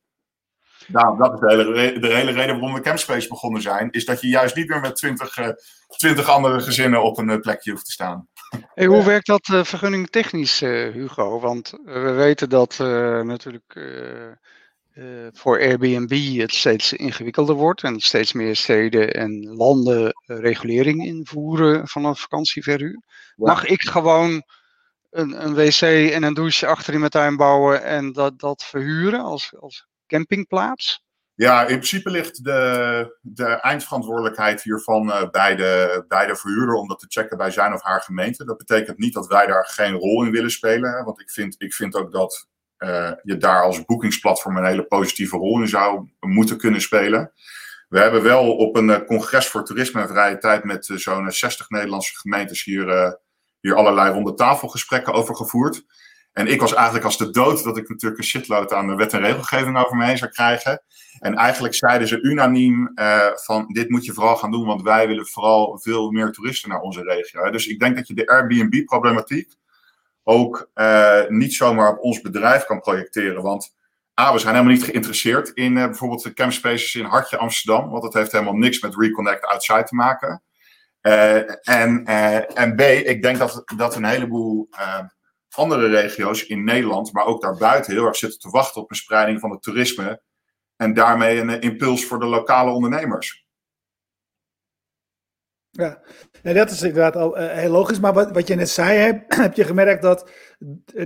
Nou, 0.92 1.18
dat 1.18 1.32
is 1.32 1.40
de 1.40 1.46
hele, 1.48 1.98
de 1.98 2.14
hele 2.14 2.30
reden 2.30 2.60
waarom 2.60 2.74
we 2.74 2.80
Campspace 2.80 3.28
begonnen 3.28 3.62
zijn. 3.62 3.90
Is 3.90 4.04
dat 4.04 4.20
je 4.20 4.28
juist 4.28 4.56
niet 4.56 4.68
meer 4.68 4.80
met 4.80 4.96
twintig, 4.96 5.38
twintig 5.86 6.28
andere 6.28 6.60
gezinnen 6.60 7.02
op 7.02 7.18
een 7.18 7.28
uh, 7.28 7.38
plekje 7.38 7.70
hoeft 7.70 7.84
te 7.84 7.92
staan. 7.92 8.28
Hey, 8.74 8.86
hoe 8.86 9.04
werkt 9.04 9.26
dat 9.26 9.48
uh, 9.48 9.64
vergunning 9.64 10.10
technisch, 10.10 10.60
Hugo? 10.60 11.40
Want 11.40 11.72
we 11.84 12.10
weten 12.10 12.48
dat 12.48 12.78
natuurlijk 13.24 13.78
voor 15.32 15.58
Airbnb 15.58 16.38
het 16.40 16.54
steeds 16.54 16.92
ingewikkelder 16.92 17.54
wordt. 17.54 17.82
En 17.82 18.00
steeds 18.00 18.32
meer 18.32 18.56
steden 18.56 19.14
en 19.14 19.54
landen 19.56 20.12
regulering 20.26 21.04
invoeren 21.04 21.88
van 21.88 22.04
een 22.04 22.16
vakantieverhuur. 22.16 23.02
Mag 23.36 23.64
ik 23.64 23.82
gewoon 23.82 24.42
een, 25.10 25.44
een 25.44 25.54
wc 25.54 25.80
en 26.12 26.22
een 26.22 26.34
douche 26.34 26.66
achter 26.66 26.92
in 26.92 26.98
mijn 26.98 27.10
tuin 27.10 27.36
bouwen 27.36 27.84
en 27.84 28.12
dat, 28.12 28.38
dat 28.38 28.64
verhuren 28.64 29.20
als, 29.20 29.52
als 29.60 29.86
campingplaats? 30.10 31.02
Ja, 31.40 31.60
in 31.60 31.66
principe 31.66 32.10
ligt 32.10 32.44
de, 32.44 33.18
de 33.20 33.44
eindverantwoordelijkheid 33.44 34.62
hiervan 34.62 35.08
uh, 35.08 35.30
bij, 35.30 35.56
de, 35.56 36.04
bij 36.08 36.26
de 36.26 36.36
verhuurder 36.36 36.74
om 36.74 36.88
dat 36.88 36.98
te 36.98 37.06
checken 37.08 37.36
bij 37.36 37.50
zijn 37.50 37.72
of 37.72 37.82
haar 37.82 38.00
gemeente. 38.00 38.44
Dat 38.44 38.56
betekent 38.56 38.98
niet 38.98 39.14
dat 39.14 39.26
wij 39.26 39.46
daar 39.46 39.66
geen 39.66 39.94
rol 39.94 40.24
in 40.24 40.30
willen 40.30 40.50
spelen. 40.50 41.04
Want 41.04 41.20
ik 41.20 41.30
vind, 41.30 41.54
ik 41.58 41.74
vind 41.74 41.94
ook 41.94 42.12
dat 42.12 42.48
uh, 42.78 43.10
je 43.22 43.36
daar 43.36 43.62
als 43.62 43.84
boekingsplatform 43.84 44.56
een 44.56 44.64
hele 44.64 44.84
positieve 44.84 45.36
rol 45.36 45.60
in 45.60 45.68
zou 45.68 46.08
moeten 46.20 46.58
kunnen 46.58 46.80
spelen. 46.80 47.32
We 47.88 47.98
hebben 47.98 48.22
wel 48.22 48.56
op 48.56 48.76
een 48.76 48.88
uh, 48.88 49.00
congres 49.06 49.48
voor 49.48 49.64
toerisme 49.64 50.00
en 50.00 50.08
vrije 50.08 50.38
tijd 50.38 50.64
met 50.64 50.90
zo'n 50.94 51.30
60 51.30 51.68
Nederlandse 51.68 52.18
gemeentes 52.18 52.64
hier, 52.64 53.18
hier 53.60 53.74
allerlei 53.74 54.12
ronde 54.12 54.34
tafelgesprekken 54.34 55.12
over 55.12 55.36
gevoerd. 55.36 55.84
En 56.32 56.46
ik 56.46 56.60
was 56.60 56.74
eigenlijk 56.74 57.04
als 57.04 57.18
de 57.18 57.30
dood 57.30 57.64
dat 57.64 57.76
ik 57.76 57.88
natuurlijk 57.88 58.20
een 58.20 58.26
shitload 58.26 58.72
aan 58.72 58.86
de 58.86 58.94
wet 58.94 59.12
en 59.12 59.20
regelgeving 59.20 59.76
over 59.76 59.96
me 59.96 60.04
heen 60.04 60.18
zou 60.18 60.30
krijgen. 60.30 60.82
En 61.18 61.34
eigenlijk 61.34 61.74
zeiden 61.74 62.08
ze 62.08 62.20
unaniem 62.20 62.92
uh, 62.94 63.26
van 63.34 63.66
dit 63.66 63.90
moet 63.90 64.04
je 64.04 64.12
vooral 64.12 64.36
gaan 64.36 64.50
doen, 64.50 64.66
want 64.66 64.82
wij 64.82 65.06
willen 65.06 65.26
vooral 65.26 65.78
veel 65.78 66.10
meer 66.10 66.30
toeristen 66.30 66.68
naar 66.68 66.80
onze 66.80 67.02
regio. 67.02 67.50
Dus 67.50 67.66
ik 67.66 67.80
denk 67.80 67.96
dat 67.96 68.08
je 68.08 68.14
de 68.14 68.26
Airbnb-problematiek 68.26 69.54
ook 70.24 70.70
uh, 70.74 71.26
niet 71.28 71.54
zomaar 71.54 71.92
op 71.92 72.02
ons 72.02 72.20
bedrijf 72.20 72.64
kan 72.64 72.80
projecteren. 72.80 73.42
Want 73.42 73.76
A, 74.20 74.32
we 74.32 74.38
zijn 74.38 74.54
helemaal 74.54 74.74
niet 74.74 74.84
geïnteresseerd 74.84 75.48
in 75.48 75.76
uh, 75.76 75.84
bijvoorbeeld 75.84 76.22
de 76.22 76.32
campspaces 76.32 76.94
in 76.94 77.04
Hartje 77.04 77.36
Amsterdam, 77.36 77.90
want 77.90 78.02
dat 78.02 78.14
heeft 78.14 78.32
helemaal 78.32 78.56
niks 78.56 78.80
met 78.80 78.96
Reconnect 78.96 79.44
Outside 79.44 79.84
te 79.84 79.94
maken. 79.94 80.42
en, 81.62 82.04
en 82.54 82.74
B, 82.76 82.80
ik 82.80 83.22
denk 83.22 83.38
dat, 83.38 83.62
dat 83.76 83.96
een 83.96 84.04
heleboel 84.04 84.68
andere 85.56 85.86
regio's 85.86 86.46
in 86.46 86.64
Nederland, 86.64 87.12
maar 87.12 87.26
ook 87.26 87.42
daarbuiten, 87.42 87.92
heel 87.92 88.06
erg 88.06 88.16
zitten 88.16 88.38
te 88.38 88.50
wachten 88.50 88.82
op 88.82 88.90
een 88.90 88.96
spreiding 88.96 89.40
van 89.40 89.50
het 89.50 89.62
toerisme. 89.62 90.22
En 90.76 90.94
daarmee 90.94 91.38
een 91.38 91.60
impuls 91.60 92.04
voor 92.04 92.18
de 92.18 92.26
lokale 92.26 92.70
ondernemers. 92.70 93.44
Ja, 95.70 96.00
en 96.42 96.54
dat 96.54 96.70
is 96.70 96.82
inderdaad 96.82 97.16
al 97.16 97.38
uh, 97.38 97.48
heel 97.48 97.70
logisch. 97.70 98.00
Maar 98.00 98.12
wat, 98.12 98.30
wat 98.30 98.48
je 98.48 98.54
net 98.54 98.68
zei, 98.68 98.98
heb, 98.98 99.24
heb 99.34 99.54
je 99.54 99.64
gemerkt 99.64 100.02
dat 100.02 100.30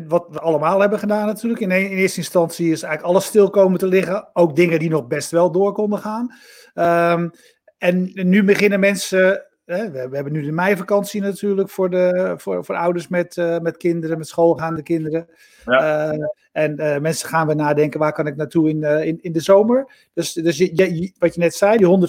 wat 0.07 0.27
we 0.31 0.41
allemaal 0.41 0.81
hebben 0.81 0.99
gedaan 0.99 1.27
natuurlijk. 1.27 1.61
In, 1.61 1.71
in, 1.71 1.91
eerste 1.91 2.19
instantie 2.19 2.71
is 2.71 2.83
eigenlijk 2.83 3.15
alles 3.15 3.25
stil 3.25 3.51
komen 3.51 3.79
te 3.79 3.87
liggen. 3.87 4.31
Ook 4.33 4.57
dingen 4.57 4.79
die 4.79 4.91
nog 4.91 5.07
best 5.07 5.31
wel 5.31 5.53
door 5.53 5.73
konden 5.73 5.99
gaan. 5.99 6.35
Um, 6.75 7.31
en 7.79 8.11
nu 8.15 8.45
beginnen 8.45 8.81
mensen 8.81 9.47
we, 9.65 9.91
we, 9.91 10.15
hebben 10.15 10.33
nu 10.33 10.43
de 10.43 10.53
meivakantie 10.53 11.21
natuurlijk 11.21 11.71
voor, 11.71 11.91
de, 11.91 12.35
voor, 12.37 12.65
voor 12.65 12.77
ouders 12.77 13.09
met, 13.09 13.37
uh, 13.37 13.59
met 13.59 13.77
kinderen, 13.77 14.19
met 14.19 14.29
schoolgaande 14.29 14.83
kinderen. 14.83 15.29
Ja. 15.65 16.13
Uh, 16.13 16.27
en 16.53 16.81
uh, 16.81 16.99
mensen 16.99 17.29
gaan 17.29 17.47
weer 17.47 17.57
nadenken, 17.57 18.01
waar 18.01 18.13
kan 18.13 18.27
ik 18.27 18.37
naartoe 18.37 18.69
in, 18.69 18.83
in, 18.83 19.19
in 19.23 19.33
de 19.33 19.41
zomer? 19.41 20.09
Dus, 20.13 20.33
dus 20.33 20.59
je, 20.59 21.13
wat 21.19 21.35
je 21.35 21.41
net 21.41 21.55
zei, 21.55 21.77
die 21.77 22.09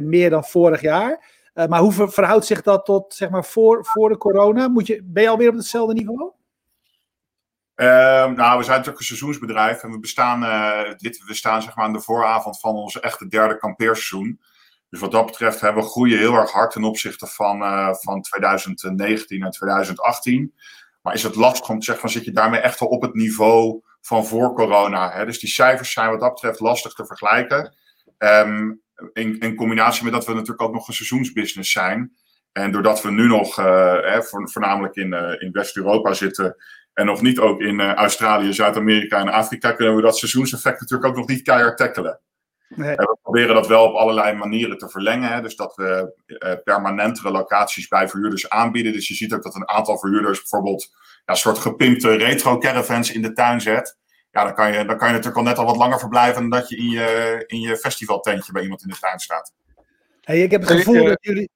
150% 0.00 0.02
meer 0.02 0.30
dan 0.30 0.44
vorig 0.44 0.80
jaar. 0.80 1.24
maar 1.54 1.80
hoe 1.80 1.92
verhoudt 1.92 2.46
zich 2.46 2.62
dat 2.62 2.84
tot, 2.84 3.14
zeg 3.14 3.30
maar, 3.30 3.44
voor, 3.44 3.84
voor 3.84 4.08
de 4.08 4.16
corona? 4.16 4.68
Moet 4.68 4.86
je, 4.86 5.00
ben 5.04 5.22
je 5.22 5.28
alweer 5.28 5.48
op 5.48 5.54
hetzelfde 5.54 5.94
niveau? 5.94 6.30
Ehm, 7.74 8.34
nou, 8.34 8.58
we 8.58 8.64
zijn 8.64 8.76
natuurlijk 8.76 8.98
een 8.98 9.04
seizoensbedrijf 9.04 9.82
en 9.82 9.90
we 9.90 9.98
bestaan, 9.98 10.40
dit, 10.96 11.24
we 11.26 11.34
staan 11.34 11.62
zeg 11.62 11.76
maar 11.76 11.84
aan 11.84 11.92
de 11.92 12.00
vooravond 12.00 12.60
van 12.60 12.74
onze 12.74 13.00
echte 13.00 13.28
derde 13.28 13.56
kampeerseizoen. 13.56 14.40
Dus 14.90 15.00
wat 15.00 15.12
dat 15.12 15.26
betreft 15.26 15.60
hebben 15.60 15.82
we 15.82 15.88
groeien 15.88 16.18
heel 16.18 16.34
erg 16.34 16.50
hard 16.50 16.70
ten 16.70 16.84
opzichte 16.84 17.26
van, 17.26 17.62
uh, 17.62 17.94
van 17.94 18.22
2019 18.22 19.42
en 19.42 19.50
2018. 19.50 20.54
Maar 21.02 21.14
is 21.14 21.22
het 21.22 21.34
lastig 21.34 21.68
om 21.68 21.78
te 21.78 21.84
zeggen 21.84 22.02
van 22.02 22.12
zit 22.12 22.24
je 22.24 22.32
daarmee 22.32 22.60
echt 22.60 22.80
al 22.80 22.88
op 22.88 23.02
het 23.02 23.14
niveau 23.14 23.82
van 24.00 24.26
voor 24.26 24.54
corona? 24.54 25.10
Hè? 25.10 25.24
Dus 25.24 25.38
die 25.38 25.48
cijfers 25.48 25.92
zijn 25.92 26.10
wat 26.10 26.20
dat 26.20 26.32
betreft 26.32 26.60
lastig 26.60 26.92
te 26.92 27.06
vergelijken. 27.06 27.74
Um, 28.18 28.82
in, 29.12 29.38
in, 29.38 29.54
combinatie 29.54 30.04
met 30.04 30.12
dat 30.12 30.26
we 30.26 30.32
natuurlijk 30.32 30.62
ook 30.62 30.72
nog 30.72 30.88
een 30.88 30.94
seizoensbusiness 30.94 31.72
zijn. 31.72 32.12
En 32.52 32.72
doordat 32.72 33.02
we 33.02 33.10
nu 33.10 33.26
nog 33.26 33.58
uh, 33.58 34.20
voornamelijk 34.20 34.94
in, 34.94 35.12
uh, 35.12 35.42
in 35.42 35.52
West-Europa 35.52 36.12
zitten 36.12 36.56
en 36.92 37.06
nog 37.06 37.22
niet 37.22 37.38
ook 37.38 37.60
in 37.60 37.80
Australië, 37.80 38.52
Zuid-Amerika 38.52 39.20
en 39.20 39.28
Afrika, 39.28 39.72
kunnen 39.72 39.96
we 39.96 40.02
dat 40.02 40.18
seizoenseffect 40.18 40.80
natuurlijk 40.80 41.08
ook 41.08 41.16
nog 41.16 41.28
niet 41.28 41.42
keihard 41.42 41.76
tackelen. 41.76 42.20
Nee. 42.68 42.96
we 42.96 43.18
proberen 43.22 43.54
dat 43.54 43.66
wel 43.66 43.84
op 43.84 43.94
allerlei 43.94 44.36
manieren 44.36 44.78
te 44.78 44.88
verlengen. 44.88 45.32
Hè. 45.32 45.40
Dus 45.40 45.56
dat 45.56 45.74
we 45.76 46.14
uh, 46.26 46.52
permanentere 46.64 47.30
locaties 47.30 47.88
bij 47.88 48.08
verhuurders 48.08 48.48
aanbieden. 48.48 48.92
Dus 48.92 49.08
je 49.08 49.14
ziet 49.14 49.32
ook 49.32 49.42
dat 49.42 49.54
een 49.54 49.68
aantal 49.68 49.98
verhuurders 49.98 50.38
bijvoorbeeld 50.38 50.90
ja, 50.92 51.22
een 51.24 51.36
soort 51.36 51.58
gepimpte 51.58 52.16
retro 52.16 52.58
caravans 52.58 53.12
in 53.12 53.22
de 53.22 53.32
tuin 53.32 53.60
zet. 53.60 53.96
Ja, 54.30 54.44
dan 54.44 54.54
kan, 54.54 54.72
je, 54.72 54.84
dan 54.84 54.98
kan 54.98 55.06
je 55.08 55.14
natuurlijk 55.14 55.36
al 55.36 55.42
net 55.42 55.58
al 55.58 55.64
wat 55.64 55.76
langer 55.76 55.98
verblijven 55.98 56.40
dan 56.40 56.50
dat 56.50 56.68
je 56.68 56.76
in 56.76 56.90
je, 56.90 57.42
in 57.46 57.60
je 57.60 57.76
festivaltentje 57.76 58.52
bij 58.52 58.62
iemand 58.62 58.82
in 58.82 58.88
de 58.88 58.98
tuin 58.98 59.18
staat. 59.18 59.52
Hey, 60.20 60.42
ik 60.42 60.50
heb 60.50 60.60
het 60.60 60.70
gevoel 60.70 61.04
dat 61.04 61.18
jullie. 61.20 61.50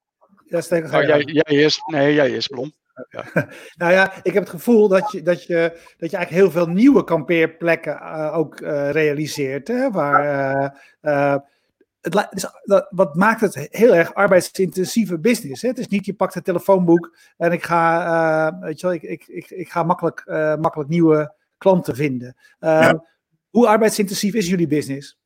Ja, 0.45 0.61
steek, 0.61 0.85
oh, 0.85 1.03
jij, 1.03 1.23
jij 1.23 1.63
is, 1.63 1.83
nee, 1.87 2.15
jij 2.15 2.31
is 2.31 2.47
Blom. 2.47 2.73
Ja. 3.09 3.25
nou 3.81 3.93
ja, 3.93 4.13
ik 4.23 4.33
heb 4.33 4.43
het 4.43 4.53
gevoel 4.53 4.89
dat 4.89 5.13
je, 5.13 5.23
dat 5.23 5.45
je, 5.45 5.71
dat 5.97 6.11
je 6.11 6.17
eigenlijk 6.17 6.31
heel 6.31 6.51
veel 6.51 6.67
nieuwe 6.67 7.05
kampeerplekken 7.05 8.01
uh, 8.03 8.37
ook 8.37 8.61
uh, 8.61 8.91
realiseert. 8.91 9.69
Hè, 9.69 9.91
waar, 9.91 10.75
uh, 11.03 11.37
het, 12.01 12.51
wat 12.91 13.15
maakt 13.15 13.41
het 13.41 13.69
heel 13.71 13.95
erg 13.95 14.15
arbeidsintensieve 14.15 15.19
business. 15.19 15.63
Hè? 15.63 15.69
Het 15.69 15.79
is 15.79 15.89
niet, 15.89 16.07
je 16.07 16.15
pakt 16.15 16.35
het 16.35 16.45
telefoonboek 16.45 17.17
en 17.37 17.53
ik 17.53 17.63
ga, 17.63 18.59
weet 18.61 18.81
je 18.81 18.87
wel, 18.87 18.97
ik, 18.97 19.03
ik, 19.03 19.25
ik, 19.27 19.51
ik 19.51 19.71
ga 19.71 19.83
makkelijk, 19.83 20.25
makkelijk 20.61 20.91
nieuwe 20.91 21.35
klanten 21.59 21.97
vinden. 21.97 22.37
Uh, 22.61 22.93
Hoe 23.51 23.69
arbeidsintensief 23.69 24.35
is 24.35 24.49
jullie 24.49 24.67
business? 24.67 25.19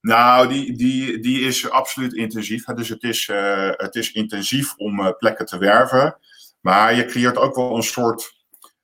Nou, 0.00 0.48
die, 0.48 0.76
die, 0.76 1.20
die 1.20 1.40
is 1.40 1.70
absoluut 1.70 2.14
intensief. 2.14 2.64
Dus 2.64 2.88
het 2.88 3.02
is, 3.02 3.30
het 3.76 3.94
is 3.94 4.12
intensief 4.12 4.74
om 4.76 5.14
plekken 5.18 5.46
te 5.46 5.58
werven. 5.58 6.16
Maar 6.64 6.94
je 6.94 7.04
creëert 7.04 7.36
ook 7.36 7.54
wel 7.54 7.76
een 7.76 7.82
soort 7.82 8.36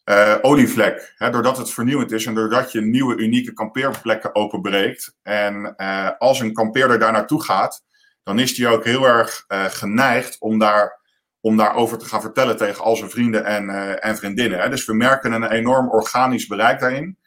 uh, 0.05 0.37
olievlek. 0.41 1.15
Hè, 1.17 1.31
doordat 1.31 1.59
het 1.59 1.71
vernieuwend 1.71 2.13
is 2.13 2.27
en 2.27 2.35
doordat 2.35 2.73
je 2.73 2.81
nieuwe 2.81 3.17
unieke 3.17 3.53
kampeerplekken 3.53 4.35
openbreekt. 4.35 5.17
En 5.23 5.75
uh, 5.77 6.11
als 6.19 6.41
een 6.41 6.53
kampeerder 6.53 6.99
daar 6.99 7.13
naartoe 7.13 7.43
gaat, 7.43 7.85
dan 8.23 8.39
is 8.39 8.55
die 8.55 8.69
ook 8.69 8.85
heel 8.85 9.05
erg 9.05 9.45
uh, 9.49 9.65
geneigd 9.65 10.37
om, 10.41 10.59
daar, 10.59 11.01
om 11.41 11.57
daarover 11.57 11.99
te 11.99 12.05
gaan 12.05 12.21
vertellen 12.21 12.57
tegen 12.57 12.85
al 12.85 12.97
zijn 12.97 13.11
vrienden 13.11 13.45
en, 13.45 13.69
en 14.01 14.17
vriendinnen. 14.17 14.61
Hè. 14.61 14.69
Dus 14.69 14.87
we 14.87 14.95
merken 14.95 15.33
een 15.33 15.51
enorm 15.51 15.91
organisch 15.91 16.47
bereik 16.47 16.81
daarin. 16.81 17.19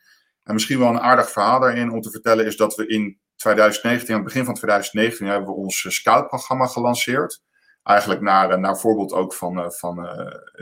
En 0.43 0.53
misschien 0.53 0.79
wel 0.79 0.89
een 0.89 1.01
aardig 1.01 1.31
verhaal 1.31 1.59
daarin 1.59 1.91
om 1.91 2.01
te 2.01 2.11
vertellen 2.11 2.45
is 2.45 2.57
dat 2.57 2.75
we 2.75 2.87
in 2.87 3.19
2019, 3.35 4.09
aan 4.09 4.15
het 4.15 4.25
begin 4.25 4.45
van 4.45 4.53
2019, 4.53 5.27
hebben 5.27 5.49
we 5.49 5.55
ons 5.55 5.85
scoutprogramma 5.89 6.65
gelanceerd. 6.65 7.41
Eigenlijk 7.83 8.21
naar, 8.21 8.59
naar 8.59 8.77
voorbeeld 8.77 9.13
ook 9.13 9.33
van, 9.33 9.71
van 9.71 9.95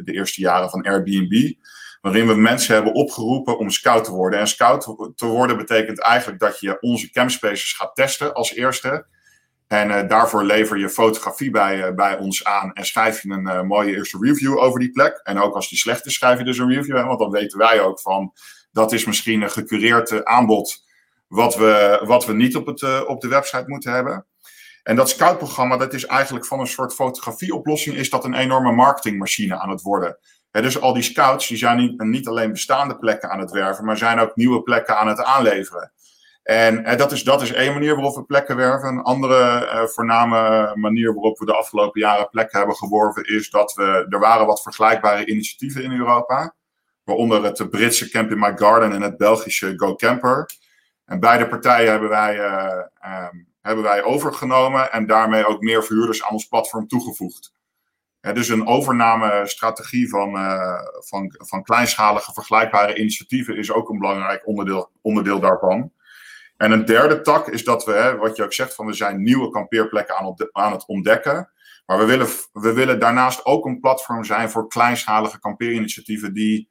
de 0.03 0.11
eerste 0.11 0.41
jaren 0.41 0.69
van 0.69 0.83
Airbnb 0.85 1.53
waarin 2.01 2.27
we 2.27 2.35
mensen 2.35 2.73
hebben 2.75 2.93
opgeroepen 2.93 3.57
om 3.57 3.69
scout 3.69 4.03
te 4.03 4.11
worden. 4.11 4.39
En 4.39 4.47
scout 4.47 4.95
te 5.15 5.25
worden 5.25 5.57
betekent 5.57 5.99
eigenlijk 5.99 6.39
dat 6.39 6.59
je 6.59 6.79
onze 6.79 7.11
campspaces 7.11 7.73
gaat 7.73 7.95
testen 7.95 8.33
als 8.33 8.53
eerste. 8.53 9.05
En 9.67 10.07
daarvoor 10.07 10.43
lever 10.43 10.77
je 10.77 10.89
fotografie 10.89 11.51
bij, 11.51 11.93
bij 11.93 12.17
ons 12.17 12.43
aan 12.43 12.73
en 12.73 12.85
schrijf 12.85 13.21
je 13.21 13.29
een 13.29 13.67
mooie 13.67 13.95
eerste 13.95 14.17
review 14.21 14.57
over 14.57 14.79
die 14.79 14.91
plek. 14.91 15.19
En 15.23 15.39
ook 15.39 15.55
als 15.55 15.69
die 15.69 15.77
slecht 15.77 16.05
is, 16.05 16.13
schrijf 16.13 16.37
je 16.37 16.43
dus 16.43 16.57
een 16.57 16.73
review. 16.73 16.95
Hè, 16.95 17.03
want 17.03 17.19
dan 17.19 17.31
weten 17.31 17.57
wij 17.57 17.81
ook 17.81 17.99
van, 17.99 18.33
dat 18.71 18.91
is 18.91 19.05
misschien 19.05 19.41
een 19.41 19.51
gecureerd 19.51 20.25
aanbod 20.25 20.85
wat 21.27 21.55
we, 21.55 22.01
wat 22.03 22.25
we 22.25 22.33
niet 22.33 22.55
op, 22.55 22.65
het, 22.65 23.05
op 23.05 23.21
de 23.21 23.27
website 23.27 23.63
moeten 23.65 23.93
hebben. 23.93 24.25
En 24.83 24.95
dat 24.95 25.09
scoutprogramma, 25.09 25.77
dat 25.77 25.93
is 25.93 26.05
eigenlijk 26.05 26.45
van 26.45 26.59
een 26.59 26.67
soort 26.67 26.93
fotografieoplossing, 26.93 27.95
is 27.95 28.09
dat 28.09 28.25
een 28.25 28.33
enorme 28.33 28.71
marketingmachine 28.71 29.59
aan 29.59 29.69
het 29.69 29.81
worden 29.81 30.17
dus 30.51 30.81
al 30.81 30.93
die 30.93 31.03
scouts 31.03 31.47
die 31.47 31.57
zijn 31.57 31.77
niet, 31.77 32.03
niet, 32.03 32.27
alleen 32.27 32.51
bestaande 32.51 32.97
plekken 32.97 33.29
aan 33.29 33.39
het 33.39 33.51
werven, 33.51 33.85
maar 33.85 33.97
zijn 33.97 34.19
ook 34.19 34.35
nieuwe 34.35 34.61
plekken 34.61 34.97
aan 34.97 35.07
het 35.07 35.23
aanleveren. 35.23 35.91
En 36.43 36.97
dat, 36.97 37.11
is, 37.11 37.23
dat 37.23 37.41
is 37.41 37.51
één 37.51 37.73
manier 37.73 37.95
waarop 37.95 38.15
we 38.15 38.23
plekken 38.23 38.55
werven. 38.55 38.89
Een 38.89 39.01
andere 39.01 39.69
uh, 39.73 39.83
voorname 39.83 40.71
manier 40.75 41.13
waarop 41.13 41.39
we 41.39 41.45
de 41.45 41.55
afgelopen 41.55 42.01
jaren 42.01 42.29
plekken 42.29 42.57
hebben 42.57 42.75
geworven 42.75 43.23
is 43.23 43.49
dat 43.49 43.73
we, 43.73 44.05
er 44.09 44.19
waren 44.19 44.45
wat 44.45 44.61
vergelijkbare 44.61 45.25
initiatieven 45.25 45.83
in 45.83 45.91
Europa. 45.91 46.55
Waaronder 47.03 47.43
het 47.43 47.69
Britse 47.69 48.09
Camp 48.09 48.31
in 48.31 48.39
My 48.39 48.57
Garden 48.57 48.91
en 48.91 49.01
het 49.01 49.17
Belgische 49.17 49.73
Go 49.75 49.95
Camper. 49.95 50.49
En 51.05 51.19
beide 51.19 51.47
partijen 51.47 51.91
hebben 51.91 52.09
wij, 52.09 52.35
uh, 52.35 53.27
um, 53.33 53.50
hebben 53.61 53.83
wij 53.83 54.03
overgenomen 54.03 54.91
en 54.91 55.07
daarmee 55.07 55.45
ook 55.45 55.61
meer 55.61 55.83
verhuurders 55.83 56.23
aan 56.23 56.31
ons 56.31 56.47
platform 56.47 56.87
toegevoegd 56.87 57.53
dus 58.21 58.49
een 58.49 58.67
overnamestrategie 58.67 60.09
van, 60.09 60.35
uh, 60.35 60.79
van, 60.99 61.35
van 61.37 61.63
kleinschalige 61.63 62.33
vergelijkbare 62.33 62.95
initiatieven 62.95 63.57
is 63.57 63.71
ook 63.71 63.89
een 63.89 63.99
belangrijk 63.99 64.47
onderdeel, 64.47 64.91
onderdeel 65.01 65.39
daarvan. 65.39 65.91
En 66.57 66.71
een 66.71 66.85
derde 66.85 67.21
tak 67.21 67.47
is 67.47 67.63
dat 67.63 67.85
we, 67.85 67.91
hè, 67.91 68.15
wat 68.15 68.35
je 68.35 68.43
ook 68.43 68.53
zegt, 68.53 68.75
van 68.75 68.85
we 68.85 68.93
zijn 68.93 69.23
nieuwe 69.23 69.49
kampeerplekken 69.49 70.17
aan, 70.17 70.35
aan 70.51 70.71
het 70.71 70.85
ontdekken. 70.85 71.51
Maar 71.85 71.97
we 71.97 72.05
willen, 72.05 72.27
we 72.53 72.73
willen 72.73 72.99
daarnaast 72.99 73.45
ook 73.45 73.65
een 73.65 73.79
platform 73.79 74.23
zijn 74.23 74.49
voor 74.49 74.67
kleinschalige 74.67 75.39
kampeerinitiatieven 75.39 76.33
die, 76.33 76.69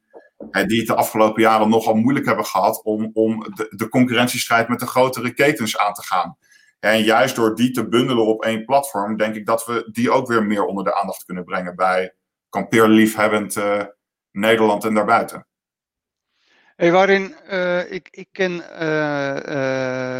die 0.67 0.77
het 0.77 0.87
de 0.87 0.95
afgelopen 0.95 1.41
jaren 1.41 1.69
nogal 1.69 1.95
moeilijk 1.95 2.25
hebben 2.25 2.45
gehad 2.45 2.83
om, 2.83 3.09
om 3.13 3.39
de, 3.39 3.73
de 3.75 3.89
concurrentiestrijd 3.89 4.67
met 4.67 4.79
de 4.79 4.87
grotere 4.87 5.33
ketens 5.33 5.77
aan 5.77 5.93
te 5.93 6.03
gaan. 6.03 6.37
En 6.81 7.03
juist 7.03 7.35
door 7.35 7.55
die 7.55 7.71
te 7.71 7.87
bundelen 7.87 8.25
op 8.25 8.43
één 8.43 8.65
platform, 8.65 9.17
denk 9.17 9.35
ik 9.35 9.45
dat 9.45 9.65
we 9.65 9.89
die 9.91 10.11
ook 10.11 10.27
weer 10.27 10.43
meer 10.43 10.65
onder 10.65 10.83
de 10.83 10.95
aandacht 10.95 11.25
kunnen 11.25 11.43
brengen 11.43 11.75
bij 11.75 12.13
kampeerliefhebbend 12.49 13.55
uh, 13.55 13.83
Nederland 14.31 14.83
en 14.85 14.93
daarbuiten. 14.93 15.47
Hey, 16.75 16.91
waarin 16.91 17.35
uh, 17.49 17.91
ik, 17.91 18.07
ik 18.11 18.27
ken 18.31 18.51
uh, 18.51 20.19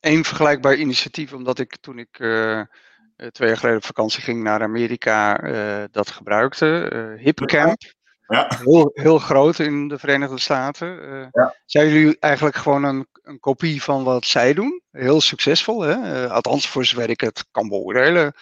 één 0.00 0.24
vergelijkbaar 0.24 0.74
initiatief, 0.74 1.32
omdat 1.32 1.58
ik 1.58 1.76
toen 1.76 1.98
ik 1.98 2.10
twee 3.32 3.48
jaar 3.48 3.56
geleden 3.56 3.76
op 3.76 3.84
vakantie 3.84 4.22
ging 4.22 4.42
naar 4.42 4.62
Amerika 4.62 5.36
dat 5.90 6.10
gebruikte, 6.10 7.16
HipCamp. 7.20 7.82
Ja. 8.28 8.46
Heel, 8.64 8.90
heel 8.94 9.18
groot 9.18 9.58
in 9.58 9.88
de 9.88 9.98
Verenigde 9.98 10.38
Staten. 10.38 11.12
Uh, 11.12 11.26
ja. 11.30 11.54
Zijn 11.64 11.88
jullie 11.88 12.16
eigenlijk 12.20 12.56
gewoon 12.56 12.84
een, 12.84 13.06
een, 13.22 13.40
kopie 13.40 13.82
van 13.82 14.04
wat 14.04 14.24
zij 14.24 14.54
doen? 14.54 14.82
Heel 14.90 15.20
succesvol, 15.20 15.80
hè? 15.80 16.24
Uh, 16.24 16.30
althans 16.30 16.68
voor 16.68 16.84
zover 16.84 17.10
ik 17.10 17.20
het 17.20 17.44
kan 17.50 17.68
beoordelen. 17.68 18.32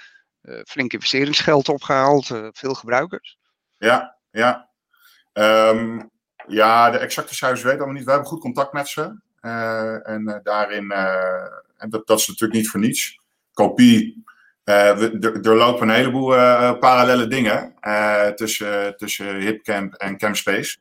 Uh, 0.43 0.61
flink 0.65 0.93
investeringsgeld 0.93 1.69
opgehaald, 1.69 2.27
veel 2.53 2.75
gebruikers. 2.75 3.39
Ja, 3.79 4.17
ja. 4.31 4.71
Um, 5.33 6.11
ja, 6.47 6.91
de 6.91 6.99
exacte 6.99 7.35
cijfers 7.35 7.63
weten 7.63 7.87
we 7.87 7.93
niet. 7.93 8.05
We 8.05 8.11
hebben 8.11 8.29
goed 8.29 8.41
contact 8.41 8.73
met 8.73 8.89
ze. 8.89 9.21
en 10.03 10.41
daarin, 10.43 10.91
en 11.77 11.91
dat, 11.91 12.07
dat 12.07 12.19
is 12.19 12.27
natuurlijk 12.27 12.59
niet 12.59 12.69
voor 12.69 12.81
niets. 12.81 13.21
Kopie 13.53 14.25
uh, 14.67 15.45
er, 15.47 15.57
lopen 15.57 15.89
een 15.89 15.95
heleboel 15.95 16.35
uh, 16.35 16.79
parallele 16.79 17.27
dingen 17.27 17.75
uh, 17.81 18.27
tussen, 18.27 18.97
tussen 18.97 19.41
HipCamp 19.41 19.95
en 19.95 20.19
CampSpace. 20.19 20.79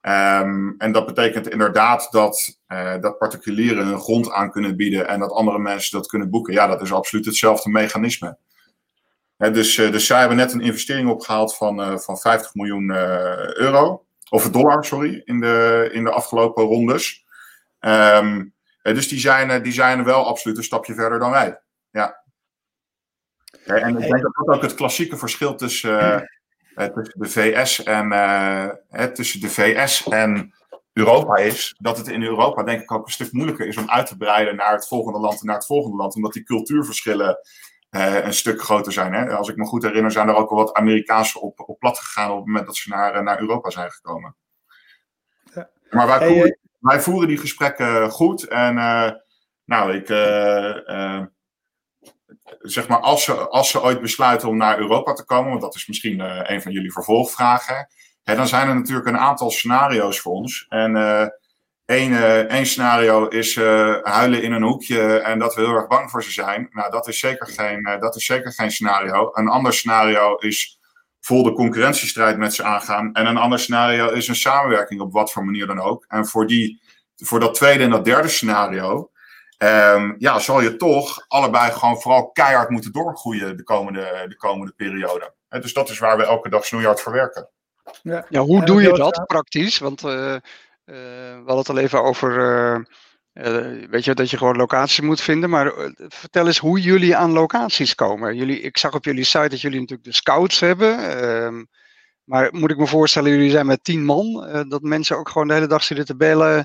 Um, 0.00 0.74
en 0.78 0.92
dat 0.92 1.06
betekent 1.06 1.48
inderdaad 1.48 2.08
dat, 2.10 2.60
dat 3.00 3.18
particulieren 3.18 3.86
hun 3.86 4.00
grond 4.00 4.30
aan 4.30 4.50
kunnen 4.50 4.76
bieden 4.76 5.08
en 5.08 5.20
dat 5.20 5.32
andere 5.32 5.58
mensen 5.58 5.98
dat 5.98 6.08
kunnen 6.08 6.30
boeken. 6.30 6.52
Ja, 6.52 6.66
dat 6.66 6.82
is 6.82 6.92
absoluut 6.92 7.24
hetzelfde 7.24 7.70
mechanisme. 7.70 8.38
dus, 9.36 9.74
dus 9.74 10.06
zij 10.06 10.18
hebben 10.18 10.36
net 10.36 10.52
een 10.52 10.60
investering 10.60 11.10
opgehaald 11.10 11.56
van, 11.56 12.00
van 12.00 12.18
50 12.18 12.54
miljoen 12.54 12.90
euro. 12.90 14.04
Of 14.30 14.50
dollar, 14.50 14.84
sorry, 14.84 15.22
in 15.24 15.40
de, 15.40 15.88
in 15.92 16.04
de 16.04 16.10
afgelopen 16.10 16.64
rondes. 16.64 17.24
Um, 17.80 18.54
dus 18.82 19.08
die 19.08 19.20
zijn, 19.20 19.62
die 19.62 19.72
zijn 19.72 20.04
wel 20.04 20.26
absoluut 20.26 20.56
een 20.56 20.64
stapje 20.64 20.94
verder 20.94 21.18
dan 21.18 21.30
wij. 21.30 21.60
Ja 21.90 22.26
en 23.68 23.96
ik 23.96 24.10
denk 24.10 24.22
dat 24.22 24.34
dat 24.34 24.56
ook 24.56 24.62
het 24.62 24.74
klassieke 24.74 25.16
verschil 25.16 25.54
tussen, 25.54 26.28
uh, 26.76 26.84
tussen 26.84 27.20
de 27.20 27.28
VS 27.28 27.82
en 27.82 28.12
uh, 28.12 29.04
tussen 29.04 29.40
de 29.40 29.48
VS 29.48 30.08
en 30.08 30.54
Europa 30.92 31.36
is. 31.36 31.74
Dat 31.78 31.96
het 31.96 32.08
in 32.08 32.22
Europa 32.22 32.62
denk 32.62 32.80
ik 32.80 32.92
ook 32.92 33.06
een 33.06 33.12
stuk 33.12 33.32
moeilijker 33.32 33.66
is 33.66 33.76
om 33.76 33.90
uit 33.90 34.06
te 34.06 34.16
breiden 34.16 34.56
naar 34.56 34.72
het 34.72 34.86
volgende 34.86 35.18
land 35.18 35.40
en 35.40 35.46
naar 35.46 35.56
het 35.56 35.66
volgende 35.66 35.96
land. 35.96 36.14
Omdat 36.14 36.32
die 36.32 36.42
cultuurverschillen 36.42 37.38
uh, 37.90 38.24
een 38.24 38.34
stuk 38.34 38.62
groter 38.62 38.92
zijn. 38.92 39.12
Hè? 39.12 39.36
Als 39.36 39.48
ik 39.48 39.56
me 39.56 39.64
goed 39.64 39.82
herinner, 39.82 40.12
zijn 40.12 40.28
er 40.28 40.34
ook 40.34 40.50
wel 40.50 40.58
wat 40.58 40.74
Amerikaanse 40.74 41.40
op, 41.40 41.68
op 41.68 41.78
plat 41.78 41.98
gegaan 41.98 42.30
op 42.30 42.36
het 42.36 42.46
moment 42.46 42.66
dat 42.66 42.76
ze 42.76 42.88
naar, 42.88 43.22
naar 43.22 43.40
Europa 43.40 43.70
zijn 43.70 43.90
gekomen. 43.90 44.36
Ja. 45.54 45.68
Maar 45.90 46.06
wij 46.06 46.26
voeren, 46.26 46.58
wij 46.78 47.00
voeren, 47.00 47.28
die 47.28 47.38
gesprekken 47.38 48.10
goed. 48.10 48.44
En 48.44 48.74
nou, 49.64 49.94
ik 49.94 50.08
zeg 52.60 52.88
maar, 52.88 53.00
als 53.00 53.24
ze, 53.24 53.32
als 53.32 53.70
ze 53.70 53.82
ooit 53.82 54.00
besluiten 54.00 54.48
om 54.48 54.56
naar 54.56 54.78
Europa 54.78 55.12
te 55.12 55.24
komen, 55.24 55.50
want 55.50 55.62
dat 55.62 55.74
is 55.74 55.86
misschien 55.86 56.20
uh, 56.20 56.40
een 56.42 56.62
van 56.62 56.72
jullie 56.72 56.92
vervolgvragen, 56.92 57.88
dan 58.22 58.48
zijn 58.48 58.68
er 58.68 58.74
natuurlijk 58.74 59.06
een 59.06 59.18
aantal 59.18 59.50
scenario's 59.50 60.20
voor 60.20 60.32
ons. 60.32 60.66
En 60.68 60.96
uh, 60.96 61.26
één, 61.84 62.10
uh, 62.10 62.38
één 62.38 62.66
scenario 62.66 63.26
is 63.26 63.56
huilen 64.02 64.42
in 64.42 64.52
een 64.52 64.62
hoekje 64.62 65.18
en 65.18 65.38
dat 65.38 65.54
we 65.54 65.60
heel 65.60 65.74
erg 65.74 65.86
bang 65.86 66.10
voor 66.10 66.22
ze 66.22 66.30
zijn. 66.30 66.68
Nou, 66.70 66.90
dat 66.90 67.08
is 67.08 67.18
zeker 67.18 67.46
geen, 67.46 67.98
dat 68.00 68.16
is 68.16 68.24
zeker 68.24 68.52
geen 68.52 68.70
scenario. 68.70 69.30
Een 69.32 69.48
ander 69.48 69.72
scenario 69.72 70.34
is 70.34 70.78
vol 71.20 71.42
de 71.42 71.52
concurrentiestrijd 71.52 72.38
met 72.38 72.54
ze 72.54 72.62
aangaan. 72.62 73.12
En 73.12 73.26
een 73.26 73.36
ander 73.36 73.58
scenario 73.58 74.10
is 74.10 74.28
een 74.28 74.36
samenwerking 74.36 75.00
op 75.00 75.12
wat 75.12 75.32
voor 75.32 75.44
manier 75.44 75.66
dan 75.66 75.80
ook. 75.80 76.04
En 76.08 76.26
voor, 76.26 76.46
die, 76.46 76.80
voor 77.16 77.40
dat 77.40 77.54
tweede 77.54 77.84
en 77.84 77.90
dat 77.90 78.04
derde 78.04 78.28
scenario 78.28 79.10
Um, 79.58 80.14
ja, 80.18 80.38
zal 80.38 80.60
je 80.60 80.76
toch 80.76 81.24
allebei 81.28 81.72
gewoon 81.72 82.00
vooral 82.00 82.30
keihard 82.30 82.68
moeten 82.68 82.92
doorgroeien 82.92 83.56
de 83.56 83.62
komende, 83.62 84.24
de 84.28 84.36
komende 84.36 84.72
periode. 84.72 85.34
dus 85.48 85.72
dat 85.72 85.88
is 85.90 85.98
waar 85.98 86.16
we 86.16 86.24
elke 86.24 86.48
dag 86.48 86.66
snoeihard 86.66 87.00
voor 87.00 87.12
werken. 87.12 87.48
Ja, 88.02 88.26
ja 88.28 88.40
hoe 88.40 88.64
doe 88.64 88.82
je 88.82 88.92
dat 88.92 89.26
praktisch? 89.26 89.78
Want 89.78 90.02
uh, 90.02 90.10
uh, 90.10 90.40
we 90.84 91.42
hadden 91.44 91.56
het 91.56 91.68
al 91.68 91.78
even 91.78 92.02
over, 92.02 92.30
uh, 93.34 93.88
weet 93.90 94.04
je, 94.04 94.14
dat 94.14 94.30
je 94.30 94.36
gewoon 94.36 94.56
locaties 94.56 95.00
moet 95.00 95.20
vinden. 95.20 95.50
Maar 95.50 95.72
vertel 95.96 96.46
eens 96.46 96.58
hoe 96.58 96.80
jullie 96.80 97.16
aan 97.16 97.32
locaties 97.32 97.94
komen. 97.94 98.36
Jullie, 98.36 98.60
ik 98.60 98.78
zag 98.78 98.94
op 98.94 99.04
jullie 99.04 99.24
site 99.24 99.48
dat 99.48 99.60
jullie 99.60 99.80
natuurlijk 99.80 100.08
de 100.08 100.14
scouts 100.14 100.60
hebben. 100.60 100.98
Ehm, 100.98 101.64
maar 102.24 102.48
moet 102.52 102.70
ik 102.70 102.78
me 102.78 102.86
voorstellen, 102.86 103.30
jullie 103.30 103.50
zijn 103.50 103.66
met 103.66 103.84
tien 103.84 104.04
man. 104.04 104.48
dat 104.68 104.82
mensen 104.82 105.16
ook 105.16 105.28
gewoon 105.28 105.48
de 105.48 105.54
hele 105.54 105.66
dag 105.66 105.82
zitten 105.82 106.06
te 106.06 106.16
bellen 106.16 106.58
eh, 106.58 106.64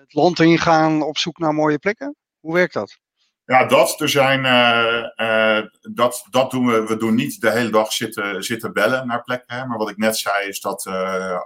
het 0.00 0.14
land 0.14 0.40
ingaan 0.40 1.02
op 1.02 1.18
zoek 1.18 1.38
naar 1.38 1.54
mooie 1.54 1.78
plekken? 1.78 2.16
Hoe 2.40 2.54
werkt 2.54 2.74
dat? 2.74 2.98
Ja, 3.44 3.64
dat. 3.66 4.00
Er 4.00 4.08
zijn, 4.08 4.44
uh, 4.44 5.66
dat, 5.94 6.26
dat 6.30 6.50
doen 6.50 6.66
we. 6.66 6.86
We 6.86 6.96
doen 6.96 7.14
niet 7.14 7.40
de 7.40 7.50
hele 7.50 7.70
dag 7.70 7.92
zitten, 7.92 8.44
zitten 8.44 8.72
bellen 8.72 9.06
naar 9.06 9.22
plekken. 9.22 9.56
Hè. 9.56 9.66
Maar 9.66 9.78
wat 9.78 9.90
ik 9.90 9.96
net 9.96 10.16
zei 10.16 10.48
is 10.48 10.60
dat 10.60 10.90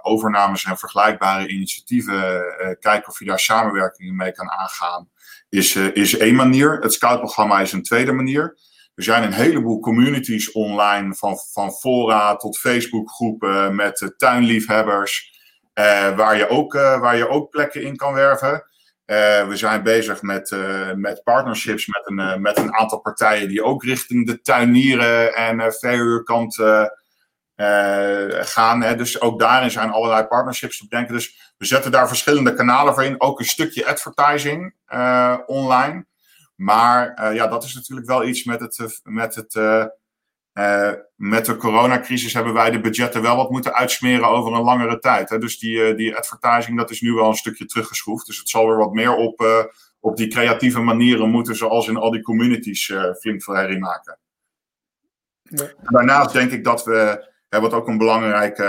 overnames 0.01 0.63
en 0.63 0.77
vergelijkbare 0.77 1.47
initiatieven. 1.47 2.43
kijken 2.79 3.07
of 3.07 3.19
je 3.19 3.25
daar 3.25 3.39
samenwerkingen 3.39 4.15
mee 4.15 4.31
kan 4.31 4.49
aangaan. 4.49 5.09
Is, 5.49 5.75
is 5.75 6.17
één 6.17 6.35
manier. 6.35 6.79
Het 6.79 6.93
scoutprogramma 6.93 7.59
is 7.59 7.71
een 7.71 7.83
tweede 7.83 8.11
manier. 8.11 8.57
Er 8.95 9.03
zijn 9.03 9.23
een 9.23 9.33
heleboel 9.33 9.79
communities 9.79 10.51
online. 10.51 11.15
Van, 11.15 11.37
van 11.51 11.71
fora 11.71 12.35
tot 12.35 12.57
Facebookgroepen 12.57 13.75
met 13.75 14.13
tuinliefhebbers. 14.17 15.36
Waar, 16.15 16.37
je 16.37 16.49
ook, 16.49 16.73
waar 16.73 17.17
je 17.17 17.29
ook 17.29 17.49
plekken 17.49 17.81
in 17.81 17.95
kan 17.95 18.13
werven. 18.13 18.65
Uh, 19.05 19.47
we 19.47 19.55
zijn 19.55 19.83
bezig 19.83 20.21
met, 20.21 20.55
met 20.95 21.23
partnerships 21.23 21.87
met 21.87 22.01
een, 22.03 22.41
met 22.41 22.57
een 22.57 22.73
aantal 22.73 22.99
partijen 22.99 23.47
die 23.47 23.63
ook 23.63 23.83
richting 23.83 24.27
de 24.27 24.41
tuinieren 24.41 25.33
en 25.35 25.73
verhuurkant 25.73 26.55
gaan. 28.29 28.81
Hè. 28.81 28.95
Dus 28.95 29.21
ook 29.21 29.39
daarin 29.39 29.71
zijn 29.71 29.89
allerlei 29.89 30.23
partnerships 30.23 30.77
te 30.77 30.87
bedenken. 30.87 31.13
Dus 31.13 31.53
we 31.57 31.65
zetten 31.65 31.91
daar 31.91 32.07
verschillende 32.07 32.53
kanalen 32.53 32.93
voor 32.93 33.03
in. 33.03 33.21
Ook 33.21 33.39
een 33.39 33.45
stukje 33.45 33.85
advertising 33.85 34.73
online. 35.45 36.05
Maar 36.55 37.33
ja, 37.33 37.47
dat 37.47 37.63
is 37.63 37.73
natuurlijk 37.73 38.07
wel 38.07 38.23
iets 38.23 38.43
met 38.43 38.59
het, 38.59 38.99
met 39.03 39.35
het 39.35 39.53
uh, 40.57 40.91
met 41.15 41.45
de 41.45 41.57
coronacrisis 41.57 42.33
hebben 42.33 42.53
wij 42.53 42.71
de 42.71 42.79
budgetten 42.79 43.21
wel 43.21 43.35
wat 43.35 43.49
moeten 43.49 43.73
uitsmeren 43.73 44.27
over 44.27 44.53
een 44.53 44.63
langere 44.63 44.99
tijd. 44.99 45.29
Hè? 45.29 45.37
Dus 45.37 45.59
die, 45.59 45.77
uh, 45.77 45.97
die 45.97 46.15
advertising, 46.15 46.77
dat 46.77 46.89
is 46.89 47.01
nu 47.01 47.13
wel 47.13 47.27
een 47.27 47.35
stukje 47.35 47.65
teruggeschroefd. 47.65 48.25
Dus 48.25 48.37
het 48.37 48.49
zal 48.49 48.67
weer 48.67 48.77
wat 48.77 48.93
meer 48.93 49.15
op, 49.15 49.41
uh, 49.41 49.63
op 49.99 50.17
die 50.17 50.27
creatieve 50.27 50.79
manieren 50.79 51.29
moeten, 51.29 51.55
zoals 51.55 51.87
in 51.87 51.97
al 51.97 52.11
die 52.11 52.21
communities, 52.21 52.93
flink 53.19 53.43
veel 53.43 53.53
herrie 53.53 53.79
maken. 53.79 54.19
Ja. 55.41 55.71
Daarnaast 55.81 56.33
denk 56.33 56.51
ik 56.51 56.63
dat 56.63 56.83
we, 56.85 57.29
hè, 57.49 57.59
wat 57.59 57.73
ook 57.73 57.87
een 57.87 57.97
belangrijke, 57.97 58.63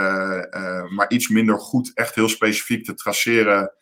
maar 0.95 1.11
iets 1.11 1.28
minder 1.28 1.59
goed, 1.59 1.90
echt 1.95 2.14
heel 2.14 2.28
specifiek 2.28 2.85
te 2.85 2.95
traceren 2.95 3.73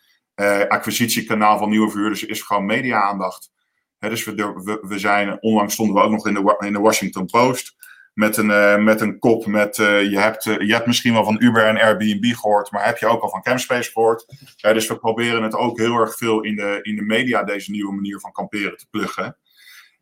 acquisitiekanaal 0.69 1.59
van 1.59 1.69
nieuwe 1.69 1.91
verhuurders 1.91 2.25
is 2.25 2.43
gewoon 2.43 2.67
media-aandacht. 2.67 3.51
dus 3.99 4.25
we, 4.25 4.35
we, 4.35 4.79
we, 4.83 4.99
zijn, 4.99 5.43
onlangs 5.43 5.75
stonden 5.75 5.97
we 5.97 6.03
ook 6.03 6.11
nog 6.11 6.27
in 6.27 6.35
de, 6.35 6.57
in 6.67 6.73
de 6.73 6.81
Washington 6.81 7.27
Post 7.27 7.77
met 8.17 8.37
een, 8.37 8.49
uh, 8.49 8.77
met 8.77 9.01
een 9.01 9.19
kop 9.19 9.47
met 9.47 9.79
uh, 9.79 10.11
je, 10.11 10.19
hebt, 10.19 10.45
uh, 10.45 10.59
je 10.59 10.73
hebt 10.73 10.87
misschien 10.87 11.13
wel 11.13 11.25
van 11.25 11.43
Uber 11.43 11.67
en 11.67 11.81
Airbnb 11.81 12.35
gehoord, 12.35 12.71
maar 12.71 12.85
heb 12.85 12.99
je 12.99 13.07
ook 13.07 13.23
al 13.23 13.29
van 13.29 13.43
Campspace 13.43 13.91
gehoord? 13.91 14.27
dus 14.61 14.89
we 14.89 14.99
proberen 14.99 15.43
het 15.43 15.55
ook 15.55 15.79
heel 15.79 15.95
erg 15.95 16.17
veel 16.17 16.43
in 16.43 16.57
de, 16.57 16.79
in 16.83 16.97
de 16.97 17.03
media, 17.03 17.43
deze 17.43 17.71
nieuwe 17.71 17.95
manier 17.95 18.21
van 18.21 18.33
kamperen 18.33 18.77
te 18.77 18.87
pluggen. 18.91 19.37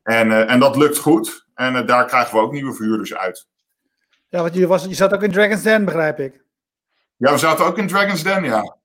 En, 0.02 0.48
en 0.48 0.60
dat 0.60 0.76
lukt 0.76 0.98
goed. 0.98 1.46
En 1.54 1.86
daar 1.86 2.06
krijgen 2.06 2.34
we 2.34 2.40
ook 2.40 2.52
nieuwe 2.52 2.74
verhuurders 2.74 3.14
uit. 3.14 3.48
Ja, 4.28 4.40
want 4.40 4.54
je, 4.54 4.66
was, 4.66 4.84
je 4.84 4.94
zat 4.94 5.12
ook 5.12 5.22
in 5.22 5.32
Dragon's 5.32 5.62
Den, 5.62 5.84
begrijp 5.84 6.18
ik. 6.18 6.44
Ja, 7.16 7.32
we 7.32 7.38
zaten 7.38 7.64
ook 7.64 7.78
in 7.78 7.88
Dragon's 7.88 8.22
Den, 8.22 8.44
ja. 8.44 8.76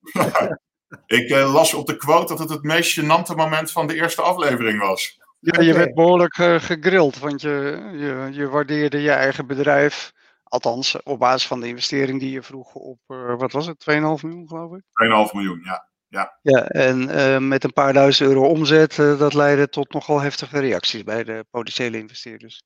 ik 1.05 1.29
las 1.29 1.73
op 1.73 1.87
de 1.87 1.97
quote 1.97 2.27
dat 2.27 2.39
het 2.39 2.49
het 2.49 2.63
meest 2.63 2.99
gênante 2.99 3.35
moment 3.35 3.71
van 3.71 3.87
de 3.87 3.95
eerste 3.95 4.21
aflevering 4.21 4.79
was. 4.79 5.19
Ja, 5.39 5.61
je 5.61 5.73
werd 5.73 5.93
behoorlijk 5.93 6.37
uh, 6.37 6.59
gegrild, 6.59 7.17
want 7.19 7.41
je, 7.41 7.89
je, 7.91 8.29
je 8.31 8.47
waardeerde 8.47 9.01
je 9.01 9.11
eigen 9.11 9.47
bedrijf, 9.47 10.11
althans 10.43 11.03
op 11.03 11.19
basis 11.19 11.47
van 11.47 11.59
de 11.59 11.67
investering 11.67 12.19
die 12.19 12.31
je 12.31 12.43
vroeg 12.43 12.73
op, 12.73 12.99
uh, 13.07 13.35
wat 13.35 13.51
was 13.51 13.65
het, 13.65 13.85
2,5 13.91 13.95
miljoen 13.95 14.47
geloof 14.47 14.71
ik? 14.75 14.83
2,5 15.27 15.33
miljoen, 15.33 15.61
ja. 15.63 15.87
Ja, 16.07 16.39
ja 16.41 16.67
en 16.67 17.01
uh, 17.01 17.37
met 17.37 17.63
een 17.63 17.73
paar 17.73 17.93
duizend 17.93 18.29
euro 18.29 18.47
omzet, 18.47 18.95
dat 18.95 19.33
leidde 19.33 19.69
tot 19.69 19.93
nogal 19.93 20.19
heftige 20.19 20.59
reacties 20.59 21.03
bij 21.03 21.23
de 21.23 21.45
potentiële 21.49 21.97
investeerders. 21.97 22.63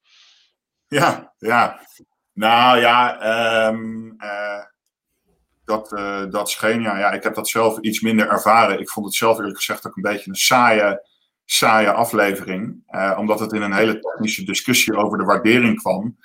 Ja, 0.87 1.33
ja. 1.37 1.79
Nou 2.33 2.79
ja, 2.79 3.67
um, 3.67 4.17
dat, 5.65 5.89
dat 6.31 6.49
scheen, 6.49 6.81
ja, 6.81 6.97
ja, 6.97 7.11
ik 7.11 7.23
heb 7.23 7.35
dat 7.35 7.49
zelf 7.49 7.79
iets 7.79 8.01
minder 8.01 8.29
ervaren. 8.29 8.79
Ik 8.79 8.89
vond 8.89 9.05
het 9.05 9.15
zelf 9.15 9.37
eerlijk 9.37 9.57
gezegd 9.57 9.87
ook 9.87 9.95
een 9.95 10.01
beetje 10.01 10.29
een 10.29 10.35
saaie 10.35 11.01
saaie 11.53 11.91
aflevering. 11.91 12.83
Uh, 12.89 13.15
omdat 13.19 13.39
het 13.39 13.53
in 13.53 13.61
een 13.61 13.73
hele 13.73 13.99
technische 13.99 14.43
discussie 14.43 14.95
over 14.95 15.17
de 15.17 15.23
waardering 15.23 15.77
kwam. 15.77 16.17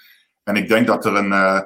En 0.42 0.56
ik 0.56 0.68
denk 0.68 0.86
dat 0.86 1.04
er 1.04 1.14
een. 1.14 1.30
Uh, 1.30 1.60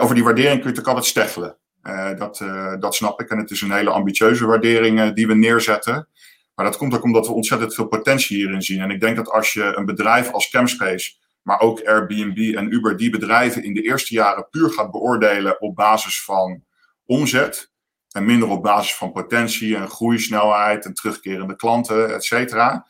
over 0.00 0.14
die 0.14 0.24
waardering 0.24 0.60
kun 0.60 0.70
je 0.70 0.76
natuurlijk 0.76 0.86
altijd 0.86 1.06
steggelen. 1.06 1.56
Uh, 1.82 2.18
dat, 2.18 2.44
dat 2.80 2.94
snap 2.94 3.20
ik. 3.20 3.30
En 3.30 3.38
het 3.38 3.50
is 3.50 3.60
een 3.60 3.72
hele 3.72 3.90
ambitieuze 3.90 4.46
waardering 4.46 5.12
die 5.12 5.26
we 5.26 5.34
neerzetten. 5.34 6.08
Maar 6.54 6.64
dat 6.64 6.76
komt 6.76 6.94
ook 6.94 7.02
omdat 7.02 7.26
we 7.26 7.32
ontzettend 7.32 7.74
veel 7.74 7.86
potentie 7.86 8.36
hierin 8.36 8.62
zien. 8.62 8.80
En 8.80 8.90
ik 8.90 9.00
denk 9.00 9.16
dat 9.16 9.30
als 9.30 9.52
je 9.52 9.76
een 9.76 9.84
bedrijf 9.84 10.32
als 10.32 10.50
Camspace, 10.50 11.12
maar 11.42 11.60
ook 11.60 11.82
Airbnb 11.82 12.56
en 12.56 12.72
Uber, 12.72 12.96
die 12.96 13.10
bedrijven 13.10 13.62
in 13.62 13.74
de 13.74 13.82
eerste 13.82 14.14
jaren 14.14 14.48
puur 14.50 14.70
gaat 14.70 14.90
beoordelen 14.90 15.60
op 15.60 15.74
basis 15.74 16.24
van 16.24 16.64
omzet, 17.06 17.72
en 18.14 18.24
minder 18.24 18.48
op 18.48 18.62
basis 18.62 18.94
van 18.94 19.12
potentie 19.12 19.76
en 19.76 19.88
groeisnelheid 19.88 20.84
en 20.84 20.94
terugkerende 20.94 21.56
klanten, 21.56 22.14
et 22.14 22.24
cetera. 22.24 22.86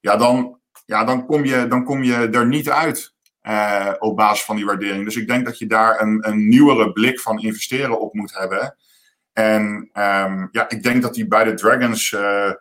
Ja, 0.00 0.16
dan, 0.16 0.58
ja 0.86 1.04
dan, 1.04 1.26
kom 1.26 1.44
je, 1.44 1.66
dan 1.68 1.84
kom 1.84 2.02
je 2.02 2.14
er 2.14 2.46
niet 2.46 2.70
uit 2.70 3.14
uh, 3.42 3.92
op 3.98 4.16
basis 4.16 4.44
van 4.44 4.56
die 4.56 4.64
waardering. 4.64 5.04
Dus 5.04 5.16
ik 5.16 5.28
denk 5.28 5.44
dat 5.44 5.58
je 5.58 5.66
daar 5.66 6.00
een, 6.00 6.28
een 6.28 6.48
nieuwere 6.48 6.92
blik 6.92 7.20
van 7.20 7.38
investeren 7.38 8.00
op 8.00 8.14
moet 8.14 8.34
hebben. 8.34 8.76
En 9.32 9.62
um, 9.92 10.48
ja, 10.52 10.68
ik 10.68 10.82
denk 10.82 11.02
dat 11.02 11.14
die 11.14 11.26
bij 11.26 11.44
de 11.44 11.54
Dragons. 11.54 12.12
Uh, 12.12 12.52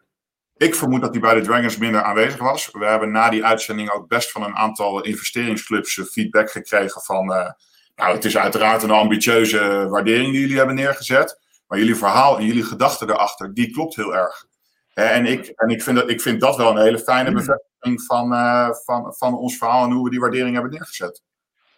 ik 0.55 0.75
vermoed 0.75 1.01
dat 1.01 1.11
die 1.11 1.21
bij 1.21 1.33
de 1.33 1.41
Dragons 1.41 1.77
minder 1.77 2.01
aanwezig 2.01 2.39
was. 2.39 2.69
We 2.71 2.85
hebben 2.85 3.11
na 3.11 3.29
die 3.29 3.45
uitzending 3.45 3.91
ook 3.91 4.07
best 4.07 4.31
van 4.31 4.43
een 4.43 4.55
aantal 4.55 5.03
investeringsclubs 5.03 6.01
feedback 6.11 6.51
gekregen 6.51 7.01
van. 7.01 7.31
Uh, 7.31 7.49
nou, 7.95 8.13
het 8.13 8.25
is 8.25 8.37
uiteraard 8.37 8.83
een 8.83 8.91
ambitieuze 8.91 9.87
waardering 9.89 10.31
die 10.31 10.41
jullie 10.41 10.57
hebben 10.57 10.75
neergezet. 10.75 11.45
Maar 11.67 11.79
jullie 11.79 11.95
verhaal 11.95 12.37
en 12.37 12.45
jullie 12.45 12.63
gedachten 12.63 13.09
erachter, 13.09 13.53
die 13.53 13.71
klopt 13.71 13.95
heel 13.95 14.15
erg. 14.15 14.45
En 14.93 15.25
ik, 15.25 15.47
en 15.47 15.69
ik, 15.69 15.83
vind, 15.83 15.97
dat, 15.97 16.09
ik 16.09 16.21
vind 16.21 16.41
dat 16.41 16.55
wel 16.55 16.71
een 16.71 16.83
hele 16.83 16.99
fijne 16.99 17.29
hmm. 17.29 17.37
bevestiging 17.37 18.01
van, 18.01 18.33
uh, 18.33 18.69
van, 18.71 19.13
van 19.13 19.37
ons 19.37 19.57
verhaal 19.57 19.83
en 19.83 19.91
hoe 19.91 20.03
we 20.03 20.09
die 20.09 20.19
waardering 20.19 20.53
hebben 20.53 20.71
neergezet. 20.71 21.21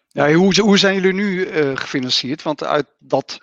Ja, 0.08 0.34
hoe, 0.34 0.62
hoe 0.62 0.78
zijn 0.78 0.96
jullie 0.96 1.14
nu 1.14 1.48
uh, 1.48 1.78
gefinancierd? 1.78 2.42
Want 2.42 2.64
uit 2.64 2.88
dat, 3.00 3.38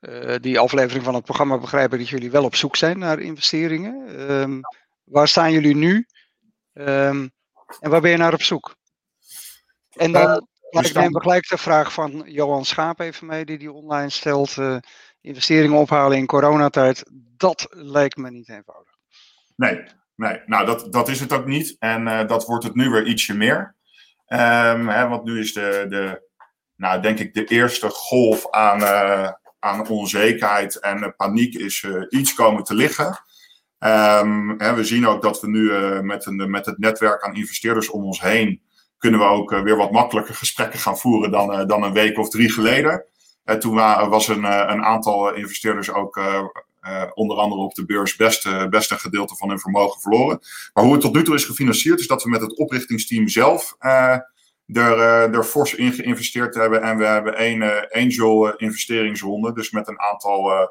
uh, 0.00 0.34
die 0.40 0.58
aflevering 0.58 1.04
van 1.04 1.14
het 1.14 1.24
programma 1.24 1.58
begrijp 1.58 1.92
ik 1.92 1.98
dat 1.98 2.08
jullie 2.08 2.30
wel 2.30 2.44
op 2.44 2.54
zoek 2.54 2.76
zijn 2.76 2.98
naar 2.98 3.18
investeringen. 3.18 4.30
Um, 4.30 4.60
waar 5.04 5.28
staan 5.28 5.52
jullie 5.52 5.76
nu? 5.76 6.06
Um, 6.72 7.30
en 7.80 7.90
waar 7.90 8.00
ben 8.00 8.10
je 8.10 8.16
naar 8.16 8.32
op 8.32 8.42
zoek? 8.42 8.76
En 9.90 10.12
dan 10.12 10.46
ik 10.70 10.94
neem 10.94 11.20
gelijk 11.20 11.48
de 11.48 11.58
vraag 11.58 11.92
van 11.92 12.22
Johan 12.26 12.64
Schaap 12.64 13.00
even 13.00 13.26
mee, 13.26 13.44
die 13.44 13.58
die 13.58 13.72
online 13.72 14.10
stelt 14.10 14.56
investeringen 15.26 15.78
ophalen 15.78 16.16
in 16.16 16.26
coronatijd, 16.26 17.10
dat 17.36 17.66
lijkt 17.70 18.16
me 18.16 18.30
niet 18.30 18.48
eenvoudig. 18.48 18.94
Nee, 19.56 19.82
nee. 20.14 20.40
nou 20.46 20.66
dat, 20.66 20.92
dat 20.92 21.08
is 21.08 21.20
het 21.20 21.32
ook 21.32 21.46
niet. 21.46 21.76
En 21.78 22.06
uh, 22.06 22.26
dat 22.26 22.44
wordt 22.44 22.64
het 22.64 22.74
nu 22.74 22.90
weer 22.90 23.06
ietsje 23.06 23.34
meer. 23.34 23.74
Um, 24.28 24.88
hè, 24.88 25.08
want 25.08 25.24
nu 25.24 25.40
is 25.40 25.52
de, 25.52 25.86
de, 25.88 26.28
nou 26.76 27.02
denk 27.02 27.18
ik, 27.18 27.34
de 27.34 27.44
eerste 27.44 27.88
golf 27.88 28.50
aan, 28.50 28.80
uh, 28.80 29.30
aan 29.58 29.88
onzekerheid 29.88 30.80
en 30.80 31.14
paniek 31.16 31.54
is 31.54 31.86
iets 32.08 32.34
komen 32.34 32.62
te 32.62 32.74
liggen. 32.74 33.18
Um, 33.78 34.54
hè, 34.58 34.74
we 34.74 34.84
zien 34.84 35.06
ook 35.06 35.22
dat 35.22 35.40
we 35.40 35.48
nu 35.48 35.70
met, 36.02 36.26
een, 36.26 36.50
met 36.50 36.66
het 36.66 36.78
netwerk 36.78 37.22
aan 37.22 37.34
investeerders 37.34 37.90
om 37.90 38.04
ons 38.04 38.20
heen 38.20 38.64
kunnen 38.98 39.20
we 39.20 39.26
ook 39.26 39.50
weer 39.50 39.76
wat 39.76 39.92
makkelijker 39.92 40.34
gesprekken 40.34 40.78
gaan 40.78 40.98
voeren 40.98 41.30
dan, 41.30 41.66
dan 41.66 41.82
een 41.82 41.92
week 41.92 42.18
of 42.18 42.28
drie 42.28 42.52
geleden. 42.52 43.04
En 43.46 43.58
toen 43.58 43.74
was 44.08 44.28
een, 44.28 44.44
eh, 44.44 44.64
een 44.66 44.84
aantal 44.84 45.34
investeerders 45.34 45.92
ook 45.92 46.16
uh, 46.16 46.42
onder 47.14 47.36
andere 47.36 47.60
op 47.60 47.74
de 47.74 47.84
beurs 47.84 48.16
best, 48.16 48.68
best 48.70 48.90
een 48.90 48.98
gedeelte 48.98 49.36
van 49.36 49.48
hun 49.48 49.60
vermogen 49.60 50.00
verloren. 50.00 50.40
Maar 50.72 50.84
hoe 50.84 50.92
het 50.92 51.02
tot 51.02 51.14
nu 51.14 51.22
toe 51.22 51.34
is 51.34 51.44
gefinancierd, 51.44 52.00
is 52.00 52.06
dat 52.06 52.22
we 52.22 52.28
met 52.28 52.40
het 52.40 52.56
oprichtingsteam 52.56 53.28
zelf 53.28 53.76
uh, 53.80 54.18
er, 55.34 55.44
fors 55.44 55.74
in 55.74 55.92
geïnvesteerd 55.92 56.54
hebben. 56.54 56.82
En 56.82 56.96
we 56.96 57.04
hebben 57.04 57.36
één 57.36 57.88
angel 57.90 58.56
investeringsronde, 58.56 59.52
dus 59.52 59.70
met 59.70 59.88
een 59.88 60.00
aantal 60.00 60.70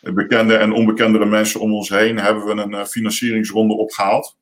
bekende 0.00 0.56
en 0.56 0.72
onbekendere 0.72 1.26
mensen 1.26 1.60
om 1.60 1.74
ons 1.74 1.88
heen 1.88 2.18
hebben 2.18 2.44
we 2.44 2.62
een 2.62 2.86
financieringsronde 2.86 3.74
opgehaald. 3.74 4.36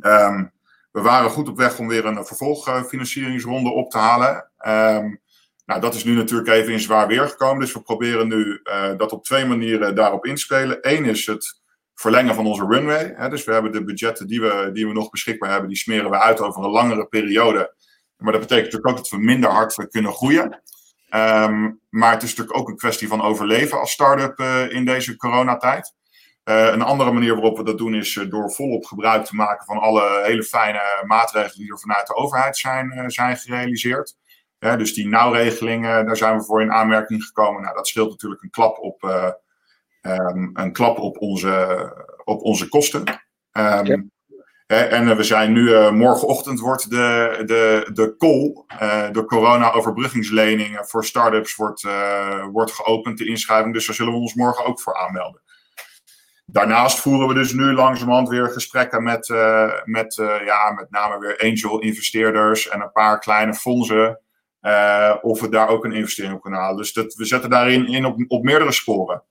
Um, 0.00 0.52
we 0.92 1.00
waren 1.00 1.30
goed 1.30 1.48
op 1.48 1.56
weg 1.56 1.78
om 1.78 1.88
weer 1.88 2.04
een 2.04 2.26
vervolgfinancieringsronde 2.26 3.70
op 3.70 3.90
te 3.90 3.98
halen. 3.98 4.50
Um, 4.66 5.22
nou, 5.66 5.80
dat 5.80 5.94
is 5.94 6.04
nu 6.04 6.14
natuurlijk 6.14 6.48
even 6.48 6.72
in 6.72 6.80
zwaar 6.80 7.06
weer 7.06 7.28
gekomen. 7.28 7.60
Dus 7.60 7.72
we 7.72 7.82
proberen 7.82 8.28
nu 8.28 8.60
uh, 8.64 8.96
dat 8.96 9.12
op 9.12 9.24
twee 9.24 9.44
manieren 9.44 9.94
daarop 9.94 10.26
inspelen. 10.26 10.78
Eén 10.80 11.04
is 11.04 11.26
het 11.26 11.62
verlengen 11.94 12.34
van 12.34 12.46
onze 12.46 12.66
runway. 12.66 13.12
Hè, 13.16 13.28
dus 13.28 13.44
we 13.44 13.52
hebben 13.52 13.72
de 13.72 13.84
budgetten 13.84 14.26
die 14.26 14.40
we, 14.40 14.70
die 14.72 14.86
we 14.86 14.92
nog 14.92 15.10
beschikbaar 15.10 15.50
hebben, 15.50 15.68
die 15.68 15.78
smeren 15.78 16.10
we 16.10 16.20
uit 16.20 16.40
over 16.40 16.64
een 16.64 16.70
langere 16.70 17.06
periode. 17.06 17.74
Maar 18.16 18.32
dat 18.32 18.40
betekent 18.40 18.64
natuurlijk 18.64 18.90
ook 18.90 18.96
dat 18.96 19.08
we 19.08 19.24
minder 19.24 19.50
hard 19.50 19.88
kunnen 19.90 20.12
groeien. 20.12 20.62
Um, 21.10 21.80
maar 21.90 22.12
het 22.12 22.22
is 22.22 22.28
natuurlijk 22.28 22.58
ook 22.58 22.68
een 22.68 22.76
kwestie 22.76 23.08
van 23.08 23.22
overleven 23.22 23.78
als 23.78 23.92
start-up 23.92 24.38
uh, 24.38 24.72
in 24.72 24.84
deze 24.84 25.16
coronatijd. 25.16 25.94
een 26.44 26.82
andere 26.82 27.12
manier 27.12 27.34
waarop 27.34 27.56
we 27.56 27.64
dat 27.64 27.78
doen 27.78 27.94
is 27.94 28.24
door 28.28 28.52
volop 28.52 28.84
gebruik 28.84 29.24
te 29.24 29.34
maken 29.34 29.66
van 29.66 29.78
alle 29.78 30.22
hele 30.24 30.42
fijne 30.42 30.80
maatregelen 31.06 31.58
die 31.58 31.72
er 31.72 31.80
vanuit 31.80 32.06
de 32.06 32.14
overheid 32.14 32.56
zijn, 32.56 33.10
zijn 33.10 33.36
gerealiseerd. 33.36 34.16
Dus 34.72 34.94
die 34.94 35.08
nauwregelingen, 35.08 36.06
daar 36.06 36.16
zijn 36.16 36.38
we 36.38 36.44
voor 36.44 36.62
in 36.62 36.72
aanmerking 36.72 37.24
gekomen. 37.24 37.62
Nou, 37.62 37.74
dat 37.74 37.88
scheelt 37.88 38.10
natuurlijk 38.10 38.42
een 38.42 38.50
klap 38.50 38.78
op, 38.78 39.02
um, 40.02 40.50
een 40.52 40.72
klap 40.72 40.98
op, 40.98 41.18
onze, 41.18 41.92
op 42.24 42.42
onze 42.42 42.68
kosten. 42.68 43.02
Um, 43.52 44.12
en 44.66 45.08
eh, 45.08 45.16
we 45.16 45.22
zijn 45.22 45.52
nu, 45.52 45.68
uh, 45.68 45.90
morgenochtend 45.90 46.60
wordt 46.60 46.90
de, 46.90 47.42
de, 47.46 47.90
de 47.92 48.16
call, 48.16 48.64
uh, 48.82 49.12
de 49.12 49.24
corona-overbruggingslening 49.24 50.78
voor 50.82 51.04
start-ups 51.04 51.56
wordt, 51.56 51.86
wordt 52.52 52.72
geopend, 52.72 53.18
de 53.18 53.26
inschrijving. 53.26 53.74
Dus 53.74 53.86
daar 53.86 53.94
zullen 53.94 54.12
we 54.12 54.18
ons 54.18 54.34
morgen 54.34 54.64
ook 54.64 54.80
voor 54.80 54.96
aanmelden. 54.96 55.42
Daarnaast 56.46 57.00
voeren 57.00 57.28
we 57.28 57.34
dus 57.34 57.52
nu 57.52 57.72
langzamerhand 57.72 58.28
weer 58.28 58.48
gesprekken 58.48 59.02
met, 59.02 59.28
met 59.84 60.14
ja, 60.44 60.72
met 60.72 60.90
name 60.90 61.18
weer 61.18 61.38
angel-investeerders 61.38 62.68
en 62.68 62.80
een 62.80 62.92
paar 62.92 63.18
kleine 63.18 63.54
fondsen. 63.54 64.20
Of 65.20 65.40
we 65.40 65.48
daar 65.50 65.68
ook 65.68 65.84
een 65.84 65.92
investering 65.92 66.34
op 66.34 66.40
kunnen 66.40 66.60
halen. 66.60 66.76
Dus 66.76 66.92
dat, 66.92 67.14
we 67.14 67.24
zetten 67.24 67.50
daarin 67.50 67.86
in 67.86 68.04
op, 68.04 68.24
op 68.28 68.42
meerdere 68.42 68.72
sporen. 68.72 69.22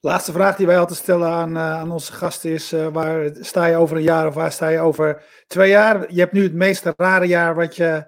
Laatste 0.00 0.32
vraag 0.32 0.56
die 0.56 0.66
wij 0.66 0.78
altijd 0.78 0.98
stellen 0.98 1.28
aan, 1.28 1.56
uh, 1.56 1.72
aan 1.72 1.90
onze 1.90 2.12
gasten 2.12 2.50
is: 2.50 2.72
uh, 2.72 2.86
waar 2.86 3.30
sta 3.40 3.64
je 3.66 3.76
over 3.76 3.96
een 3.96 4.02
jaar 4.02 4.26
of 4.26 4.34
waar 4.34 4.52
sta 4.52 4.68
je 4.68 4.78
over 4.78 5.22
twee 5.46 5.70
jaar? 5.70 6.12
Je 6.12 6.20
hebt 6.20 6.32
nu 6.32 6.42
het 6.42 6.54
meest 6.54 6.92
rare 6.96 7.26
jaar 7.26 7.54
wat 7.54 7.76
je, 7.76 8.06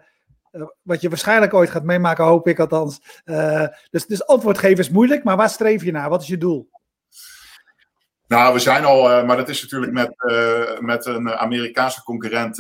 wat 0.83 1.01
je 1.01 1.09
waarschijnlijk 1.09 1.55
ooit 1.55 1.70
gaat 1.70 1.85
meemaken, 1.85 2.25
hoop 2.25 2.49
ik 2.49 2.59
althans. 2.59 3.23
dus, 3.90 4.07
dus 4.07 4.27
antwoord 4.27 4.59
geven 4.59 4.79
is 4.79 4.90
moeilijk, 4.90 5.25
maar 5.25 5.37
waar 5.37 5.51
streef 5.51 5.85
je 5.85 5.92
naar? 5.92 6.09
Wat 6.09 6.23
is 6.23 6.29
je 6.29 6.38
doel? 6.38 6.68
Nou, 8.27 8.53
we 8.53 8.59
zijn 8.59 8.85
al, 8.85 9.25
maar 9.25 9.37
dat 9.37 9.49
is 9.49 9.63
natuurlijk 9.63 9.93
met, 9.93 10.15
met 10.81 11.07
een 11.07 11.31
Amerikaanse 11.31 12.03
concurrent 12.03 12.59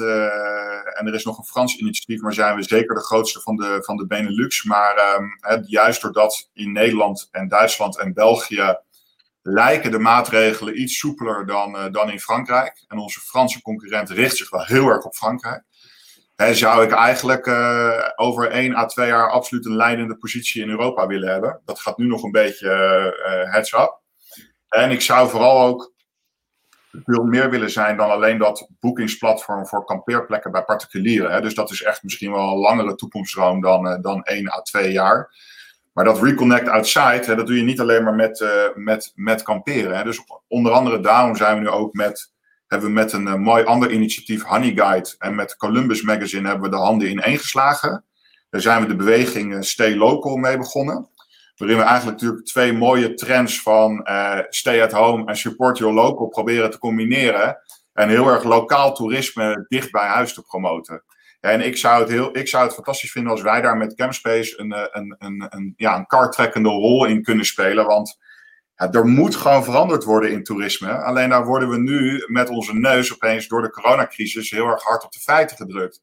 en 0.94 1.06
er 1.06 1.14
is 1.14 1.24
nog 1.24 1.38
een 1.38 1.44
Frans 1.44 1.76
initiatief, 1.76 2.20
maar 2.20 2.32
zijn 2.32 2.56
we 2.56 2.62
zeker 2.62 2.94
de 2.94 3.00
grootste 3.00 3.40
van 3.40 3.56
de, 3.56 3.78
van 3.80 3.96
de 3.96 4.06
Benelux. 4.06 4.64
Maar 4.64 5.16
um, 5.48 5.64
juist 5.66 6.02
doordat 6.02 6.50
in 6.52 6.72
Nederland 6.72 7.28
en 7.30 7.48
Duitsland 7.48 7.98
en 7.98 8.12
België 8.12 8.76
lijken 9.42 9.90
de 9.90 9.98
maatregelen 9.98 10.80
iets 10.80 10.98
soepeler 10.98 11.46
dan, 11.46 11.92
dan 11.92 12.10
in 12.10 12.20
Frankrijk. 12.20 12.84
En 12.88 12.98
onze 12.98 13.20
Franse 13.20 13.62
concurrent 13.62 14.10
richt 14.10 14.36
zich 14.36 14.50
wel 14.50 14.64
heel 14.64 14.88
erg 14.88 15.04
op 15.04 15.14
Frankrijk. 15.14 15.62
He, 16.36 16.54
zou 16.54 16.84
ik 16.84 16.90
eigenlijk 16.90 17.48
over 18.16 18.50
1 18.50 18.74
à 18.74 18.86
2 18.86 19.06
jaar 19.06 19.30
absoluut 19.30 19.66
een 19.66 19.76
leidende 19.76 20.16
positie 20.16 20.62
in 20.62 20.70
Europa 20.70 21.06
willen 21.06 21.28
hebben. 21.28 21.60
Dat 21.64 21.80
gaat 21.80 21.98
nu 21.98 22.06
nog 22.06 22.22
een 22.22 22.30
beetje 22.30 22.68
uh, 23.26 23.52
heads 23.52 23.72
up. 23.72 24.02
En 24.74 24.90
ik 24.90 25.00
zou 25.00 25.28
vooral 25.28 25.60
ook 25.60 25.92
veel 27.04 27.24
meer 27.24 27.50
willen 27.50 27.70
zijn 27.70 27.96
dan 27.96 28.10
alleen 28.10 28.38
dat 28.38 28.68
boekingsplatform 28.80 29.66
voor 29.66 29.84
kampeerplekken 29.84 30.52
bij 30.52 30.64
particulieren. 30.64 31.32
Hè. 31.32 31.40
Dus 31.40 31.54
dat 31.54 31.70
is 31.70 31.82
echt 31.82 32.02
misschien 32.02 32.32
wel 32.32 32.48
een 32.48 32.58
langere 32.58 32.94
toekomststroom 32.94 33.60
dan, 33.60 34.00
dan 34.00 34.22
1 34.22 34.52
à 34.52 34.60
2 34.60 34.92
jaar. 34.92 35.34
Maar 35.92 36.04
dat 36.04 36.22
reconnect 36.22 36.68
outside, 36.68 37.22
hè, 37.24 37.34
dat 37.34 37.46
doe 37.46 37.56
je 37.56 37.62
niet 37.62 37.80
alleen 37.80 38.04
maar 38.04 38.14
met, 38.14 38.40
uh, 38.40 38.50
met, 38.74 39.12
met 39.14 39.42
kamperen. 39.42 39.96
Hè. 39.96 40.04
Dus 40.04 40.24
onder 40.48 40.72
andere 40.72 41.00
daarom 41.00 41.36
zijn 41.36 41.54
we 41.54 41.60
nu 41.60 41.68
ook 41.68 41.92
met, 41.92 42.32
hebben 42.66 42.88
we 42.88 42.94
met 42.94 43.12
een 43.12 43.26
uh, 43.26 43.34
mooi 43.34 43.64
ander 43.64 43.90
initiatief, 43.90 44.42
Honey 44.42 44.72
Guide, 44.74 45.14
en 45.18 45.34
met 45.34 45.56
Columbus 45.56 46.02
Magazine 46.02 46.48
hebben 46.48 46.70
we 46.70 46.76
de 46.76 46.82
handen 46.82 47.10
ineen 47.10 47.38
geslagen. 47.38 48.04
Daar 48.50 48.60
zijn 48.60 48.82
we 48.82 48.88
de 48.88 48.96
beweging 48.96 49.54
uh, 49.54 49.60
Stay 49.60 49.96
Local 49.96 50.36
mee 50.36 50.58
begonnen. 50.58 51.08
Waarin 51.56 51.76
we 51.76 51.82
eigenlijk 51.82 52.20
natuurlijk 52.20 52.46
twee 52.46 52.72
mooie 52.72 53.14
trends 53.14 53.62
van 53.62 54.08
stay 54.48 54.82
at 54.82 54.92
home 54.92 55.24
en 55.26 55.36
support 55.36 55.78
your 55.78 55.94
local 55.94 56.26
proberen 56.26 56.70
te 56.70 56.78
combineren. 56.78 57.58
En 57.92 58.08
heel 58.08 58.28
erg 58.28 58.44
lokaal 58.44 58.94
toerisme 58.94 59.64
dicht 59.68 59.90
bij 59.90 60.06
huis 60.06 60.34
te 60.34 60.42
promoten. 60.42 61.04
En 61.44 61.60
ik 61.60 61.76
zou, 61.76 62.00
het 62.00 62.10
heel, 62.10 62.36
ik 62.36 62.48
zou 62.48 62.64
het 62.64 62.74
fantastisch 62.74 63.10
vinden 63.10 63.32
als 63.32 63.42
wij 63.42 63.60
daar 63.60 63.76
met 63.76 63.94
Campspace 63.94 64.60
een, 64.60 64.72
eh, 64.72 64.82
een, 64.90 65.16
een, 65.18 65.46
een, 65.48 65.74
ja, 65.76 65.96
een 65.96 66.06
kartrekkende 66.06 66.68
rol 66.68 67.04
in 67.04 67.22
kunnen 67.22 67.44
spelen. 67.44 67.86
Want 67.86 68.18
ja, 68.76 68.92
er 68.92 69.06
moet 69.06 69.36
gewoon 69.36 69.64
veranderd 69.64 70.04
worden 70.04 70.30
in 70.30 70.42
toerisme. 70.42 71.02
Alleen 71.02 71.28
daar 71.28 71.44
worden 71.44 71.68
we 71.68 71.78
nu 71.78 72.24
met 72.26 72.48
onze 72.48 72.74
neus 72.74 73.12
opeens 73.12 73.48
door 73.48 73.62
de 73.62 73.70
coronacrisis 73.70 74.50
heel 74.50 74.66
erg 74.66 74.82
hard 74.82 75.04
op 75.04 75.12
de 75.12 75.20
feiten 75.20 75.56
gedrukt. 75.56 76.02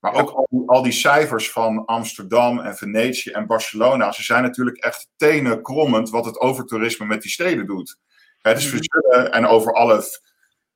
Maar 0.00 0.14
ook 0.14 0.30
al 0.30 0.46
die, 0.50 0.68
al 0.68 0.82
die 0.82 0.92
cijfers 0.92 1.50
van 1.50 1.84
Amsterdam 1.84 2.58
en 2.60 2.76
Venetië 2.76 3.30
en 3.30 3.46
Barcelona, 3.46 4.12
ze 4.12 4.22
zijn 4.22 4.42
natuurlijk 4.42 4.76
echt 4.76 5.08
tenen 5.16 5.62
krommend 5.62 6.10
wat 6.10 6.24
het 6.24 6.40
overtoerisme 6.40 7.06
met 7.06 7.22
die 7.22 7.30
steden 7.30 7.66
doet. 7.66 7.98
Het 8.38 8.58
is 8.58 8.72
mm 8.72 8.78
en 9.08 9.46
over 9.46 9.72
alle 9.72 10.02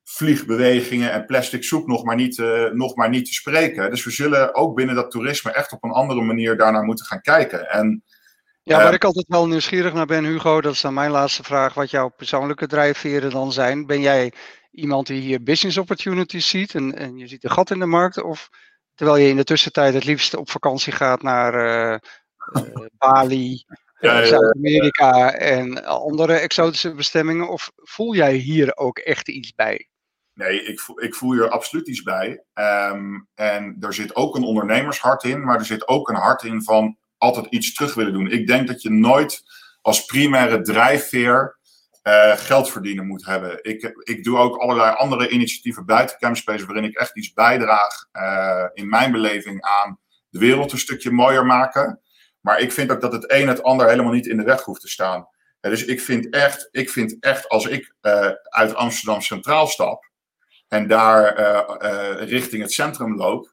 vliegbewegingen 0.03 1.11
en 1.11 1.25
plastic 1.25 1.63
soep 1.63 1.87
nog 1.87 2.03
maar, 2.03 2.15
niet, 2.15 2.37
uh, 2.37 2.71
nog 2.71 2.95
maar 2.95 3.09
niet 3.09 3.25
te 3.25 3.33
spreken. 3.33 3.89
Dus 3.89 4.03
we 4.03 4.11
zullen 4.11 4.55
ook 4.55 4.75
binnen 4.75 4.95
dat 4.95 5.11
toerisme 5.11 5.51
echt 5.51 5.71
op 5.71 5.83
een 5.83 5.91
andere 5.91 6.21
manier 6.21 6.57
daarnaar 6.57 6.83
moeten 6.83 7.05
gaan 7.05 7.21
kijken. 7.21 7.69
En, 7.69 8.03
ja, 8.63 8.77
waar 8.77 8.87
uh, 8.87 8.93
ik 8.93 9.03
altijd 9.03 9.27
wel 9.27 9.47
nieuwsgierig 9.47 9.93
naar 9.93 10.05
ben, 10.05 10.25
Hugo, 10.25 10.61
dat 10.61 10.73
is 10.73 10.81
dan 10.81 10.93
mijn 10.93 11.11
laatste 11.11 11.43
vraag, 11.43 11.73
wat 11.73 11.89
jouw 11.89 12.09
persoonlijke 12.09 12.67
drijfveren 12.67 13.29
dan 13.29 13.51
zijn. 13.51 13.85
Ben 13.85 14.01
jij 14.01 14.33
iemand 14.71 15.07
die 15.07 15.21
hier 15.21 15.43
business 15.43 15.77
opportunities 15.77 16.47
ziet 16.47 16.75
en, 16.75 16.97
en 16.97 17.17
je 17.17 17.27
ziet 17.27 17.43
een 17.43 17.51
gat 17.51 17.71
in 17.71 17.79
de 17.79 17.85
markt? 17.85 18.23
Of 18.23 18.49
terwijl 18.95 19.17
je 19.17 19.29
in 19.29 19.35
de 19.35 19.43
tussentijd 19.43 19.93
het 19.93 20.05
liefst 20.05 20.35
op 20.35 20.49
vakantie 20.49 20.93
gaat 20.93 21.21
naar 21.21 21.53
uh, 21.93 21.97
Bali, 22.97 23.63
ja, 23.99 24.25
Zuid-Amerika 24.25 25.33
en 25.33 25.85
andere 25.85 26.33
exotische 26.33 26.93
bestemmingen? 26.93 27.49
Of 27.49 27.71
voel 27.75 28.15
jij 28.15 28.33
hier 28.33 28.77
ook 28.77 28.97
echt 28.97 29.29
iets 29.29 29.53
bij? 29.53 29.87
Nee, 30.33 30.63
ik 30.63 30.79
voel, 30.79 31.03
ik 31.03 31.15
voel 31.15 31.31
hier 31.31 31.49
absoluut 31.49 31.87
iets 31.87 32.03
bij. 32.03 32.43
Um, 32.53 33.27
en 33.35 33.77
er 33.79 33.93
zit 33.93 34.15
ook 34.15 34.35
een 34.35 34.43
ondernemershart 34.43 35.23
in, 35.23 35.43
maar 35.43 35.59
er 35.59 35.65
zit 35.65 35.87
ook 35.87 36.09
een 36.09 36.15
hart 36.15 36.43
in 36.43 36.63
van 36.63 36.97
altijd 37.17 37.45
iets 37.49 37.73
terug 37.73 37.93
willen 37.93 38.13
doen. 38.13 38.31
Ik 38.31 38.47
denk 38.47 38.67
dat 38.67 38.81
je 38.81 38.89
nooit 38.89 39.43
als 39.81 40.05
primaire 40.05 40.61
drijfveer 40.61 41.57
uh, 42.03 42.37
geld 42.37 42.71
verdienen 42.71 43.07
moet 43.07 43.25
hebben. 43.25 43.59
Ik, 43.61 43.91
ik 44.03 44.23
doe 44.23 44.37
ook 44.37 44.57
allerlei 44.57 44.95
andere 44.95 45.29
initiatieven 45.29 45.85
buiten 45.85 46.17
Campspace 46.17 46.65
waarin 46.65 46.83
ik 46.83 46.97
echt 46.97 47.17
iets 47.17 47.33
bijdraag 47.33 48.05
uh, 48.13 48.65
in 48.73 48.89
mijn 48.89 49.11
beleving 49.11 49.61
aan 49.61 49.99
de 50.29 50.39
wereld 50.39 50.71
een 50.71 50.77
stukje 50.77 51.11
mooier 51.11 51.45
maken. 51.45 51.99
Maar 52.39 52.59
ik 52.59 52.71
vind 52.71 52.91
ook 52.91 53.01
dat 53.01 53.11
het 53.11 53.31
een 53.31 53.47
het 53.47 53.63
ander 53.63 53.89
helemaal 53.89 54.11
niet 54.11 54.27
in 54.27 54.37
de 54.37 54.43
weg 54.43 54.61
hoeft 54.61 54.81
te 54.81 54.89
staan. 54.89 55.27
dus 55.59 55.85
ik 55.85 56.01
vind 56.01 56.29
echt, 56.29 56.67
ik 56.71 56.89
vind 56.89 57.17
echt 57.19 57.49
als 57.49 57.65
ik 57.65 57.93
uh, 58.01 58.29
uit 58.43 58.75
Amsterdam 58.75 59.21
Centraal 59.21 59.67
stap, 59.67 60.11
en 60.67 60.87
daar 60.87 61.35
richting 62.23 62.61
het 62.61 62.71
centrum 62.71 63.15
loop. 63.15 63.52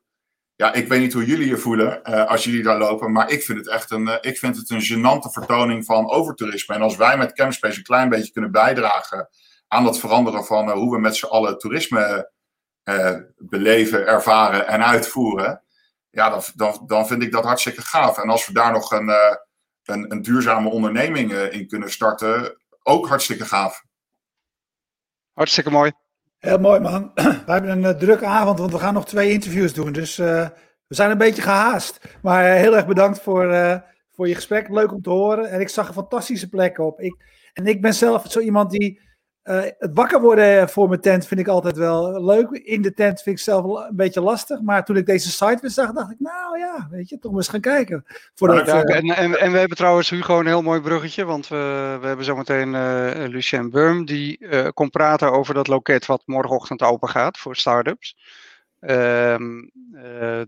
Ja, 0.60 0.72
ik 0.72 0.88
weet 0.88 1.00
niet 1.00 1.12
hoe 1.12 1.24
jullie 1.24 1.48
je 1.48 1.56
voelen 1.56 2.00
uh, 2.04 2.26
als 2.26 2.44
jullie 2.44 2.62
daar 2.62 2.78
lopen, 2.78 3.12
maar 3.12 3.30
ik 3.30 3.42
vind 3.42 3.58
het 3.58 3.68
echt 3.68 3.90
een, 3.90 4.18
ik 4.20 4.38
vind 4.38 4.56
het 4.56 4.70
een 4.70 4.82
gênante 4.82 5.32
vertoning 5.32 5.84
van 5.84 6.10
overtoerisme. 6.10 6.74
En 6.74 6.82
als 6.82 6.96
wij 6.96 7.16
met 7.16 7.32
Campspace 7.32 7.78
een 7.78 7.84
klein 7.84 8.08
beetje 8.08 8.32
kunnen 8.32 8.50
bijdragen 8.50 9.28
aan 9.68 9.84
dat 9.84 9.98
veranderen 9.98 10.44
van 10.44 10.70
hoe 10.70 10.94
we 10.94 11.00
met 11.00 11.16
z'n 11.16 11.26
allen 11.26 11.58
toerisme 11.58 12.32
beleven, 13.36 14.06
ervaren 14.06 14.66
en 14.66 14.84
uitvoeren, 14.84 15.62
ja, 16.10 16.30
dan, 16.30 16.42
dan, 16.54 16.82
dan 16.86 17.06
vind 17.06 17.22
ik 17.22 17.32
dat 17.32 17.44
hartstikke 17.44 17.82
gaaf. 17.82 18.18
En 18.18 18.28
als 18.28 18.46
we 18.46 18.52
daar 18.52 18.72
nog 18.72 18.90
een, 18.92 19.08
een, 19.84 20.12
een 20.12 20.22
duurzame 20.22 20.70
onderneming 20.70 21.32
in 21.32 21.66
kunnen 21.66 21.90
starten, 21.90 22.60
ook 22.82 23.08
hartstikke 23.08 23.44
gaaf. 23.44 23.84
Hartstikke 25.32 25.70
mooi. 25.70 25.92
Heel 26.40 26.58
mooi 26.58 26.80
man. 26.80 27.10
We 27.46 27.52
hebben 27.52 27.70
een 27.70 27.82
uh, 27.82 27.90
drukke 27.90 28.26
avond, 28.26 28.58
want 28.58 28.72
we 28.72 28.78
gaan 28.78 28.94
nog 28.94 29.06
twee 29.06 29.30
interviews 29.30 29.72
doen. 29.72 29.92
Dus 29.92 30.18
uh, 30.18 30.48
we 30.86 30.94
zijn 30.94 31.10
een 31.10 31.18
beetje 31.18 31.42
gehaast. 31.42 32.00
Maar 32.22 32.44
uh, 32.44 32.54
heel 32.54 32.76
erg 32.76 32.86
bedankt 32.86 33.20
voor, 33.20 33.82
voor 34.10 34.28
je 34.28 34.34
gesprek. 34.34 34.68
Leuk 34.68 34.92
om 34.92 35.02
te 35.02 35.10
horen. 35.10 35.50
En 35.50 35.60
ik 35.60 35.68
zag 35.68 35.88
een 35.88 35.94
fantastische 35.94 36.48
plek 36.48 36.78
op. 36.78 37.00
Ik, 37.00 37.16
en 37.52 37.66
ik 37.66 37.80
ben 37.80 37.94
zelf 37.94 38.24
zo 38.30 38.40
iemand 38.40 38.70
die 38.70 39.00
uh, 39.50 39.62
het 39.78 39.90
wakker 39.94 40.20
worden 40.20 40.68
voor 40.68 40.88
mijn 40.88 41.00
tent 41.00 41.26
vind 41.26 41.40
ik 41.40 41.48
altijd 41.48 41.76
wel 41.76 42.24
leuk. 42.24 42.50
In 42.50 42.82
de 42.82 42.94
tent 42.94 43.22
vind 43.22 43.36
ik 43.36 43.42
zelf 43.42 43.64
een 43.88 43.96
beetje 43.96 44.20
lastig. 44.20 44.60
Maar 44.60 44.84
toen 44.84 44.96
ik 44.96 45.06
deze 45.06 45.30
site 45.30 45.58
weer 45.60 45.70
zag, 45.70 45.92
dacht 45.92 46.10
ik, 46.10 46.16
nou 46.18 46.58
ja, 46.58 46.88
weet 46.90 47.08
je, 47.08 47.18
toch 47.18 47.32
eens 47.32 47.48
gaan 47.48 47.60
kijken. 47.60 48.04
Voordat, 48.34 48.66
ja, 48.66 48.84
uh, 48.84 48.96
en, 48.96 49.04
en, 49.04 49.38
en, 49.40 49.52
we 49.52 49.58
hebben 49.58 49.76
trouwens 49.76 50.10
Hugo 50.10 50.38
een 50.38 50.46
heel 50.46 50.62
mooi 50.62 50.80
bruggetje. 50.80 51.24
Want 51.24 51.48
we, 51.48 51.96
we 52.00 52.06
hebben 52.06 52.24
zometeen 52.24 52.74
uh, 52.74 53.10
Lucien 53.28 53.70
Burm. 53.70 54.04
Die 54.04 54.48
komt 54.72 54.90
praten 54.90 55.32
over 55.32 55.54
dat 55.54 55.68
loket 55.68 56.06
wat 56.06 56.22
morgenochtend 56.24 56.82
open 56.82 57.08
gaat 57.08 57.38
voor 57.38 57.56
startups. 57.56 58.16
Um, 58.80 59.70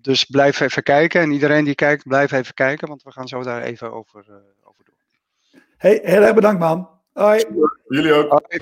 dus 0.00 0.24
blijf 0.24 0.60
even 0.60 0.82
kijken. 0.82 1.20
En 1.20 1.30
iedereen 1.30 1.64
die 1.64 1.74
kijkt, 1.74 2.08
blijf 2.08 2.32
even 2.32 2.54
kijken. 2.54 2.88
Want 2.88 3.02
we 3.02 3.12
gaan 3.12 3.28
zo 3.28 3.42
daar 3.42 3.62
even 3.62 3.92
over, 3.92 4.24
over 4.64 4.84
doen. 4.84 5.60
Hey, 5.76 6.00
heel 6.02 6.22
erg 6.22 6.34
bedankt 6.34 6.60
man. 6.60 7.00
Hoi. 7.14 7.44
Jullie 7.88 8.12
ook. 8.12 8.30
Hoi. 8.30 8.60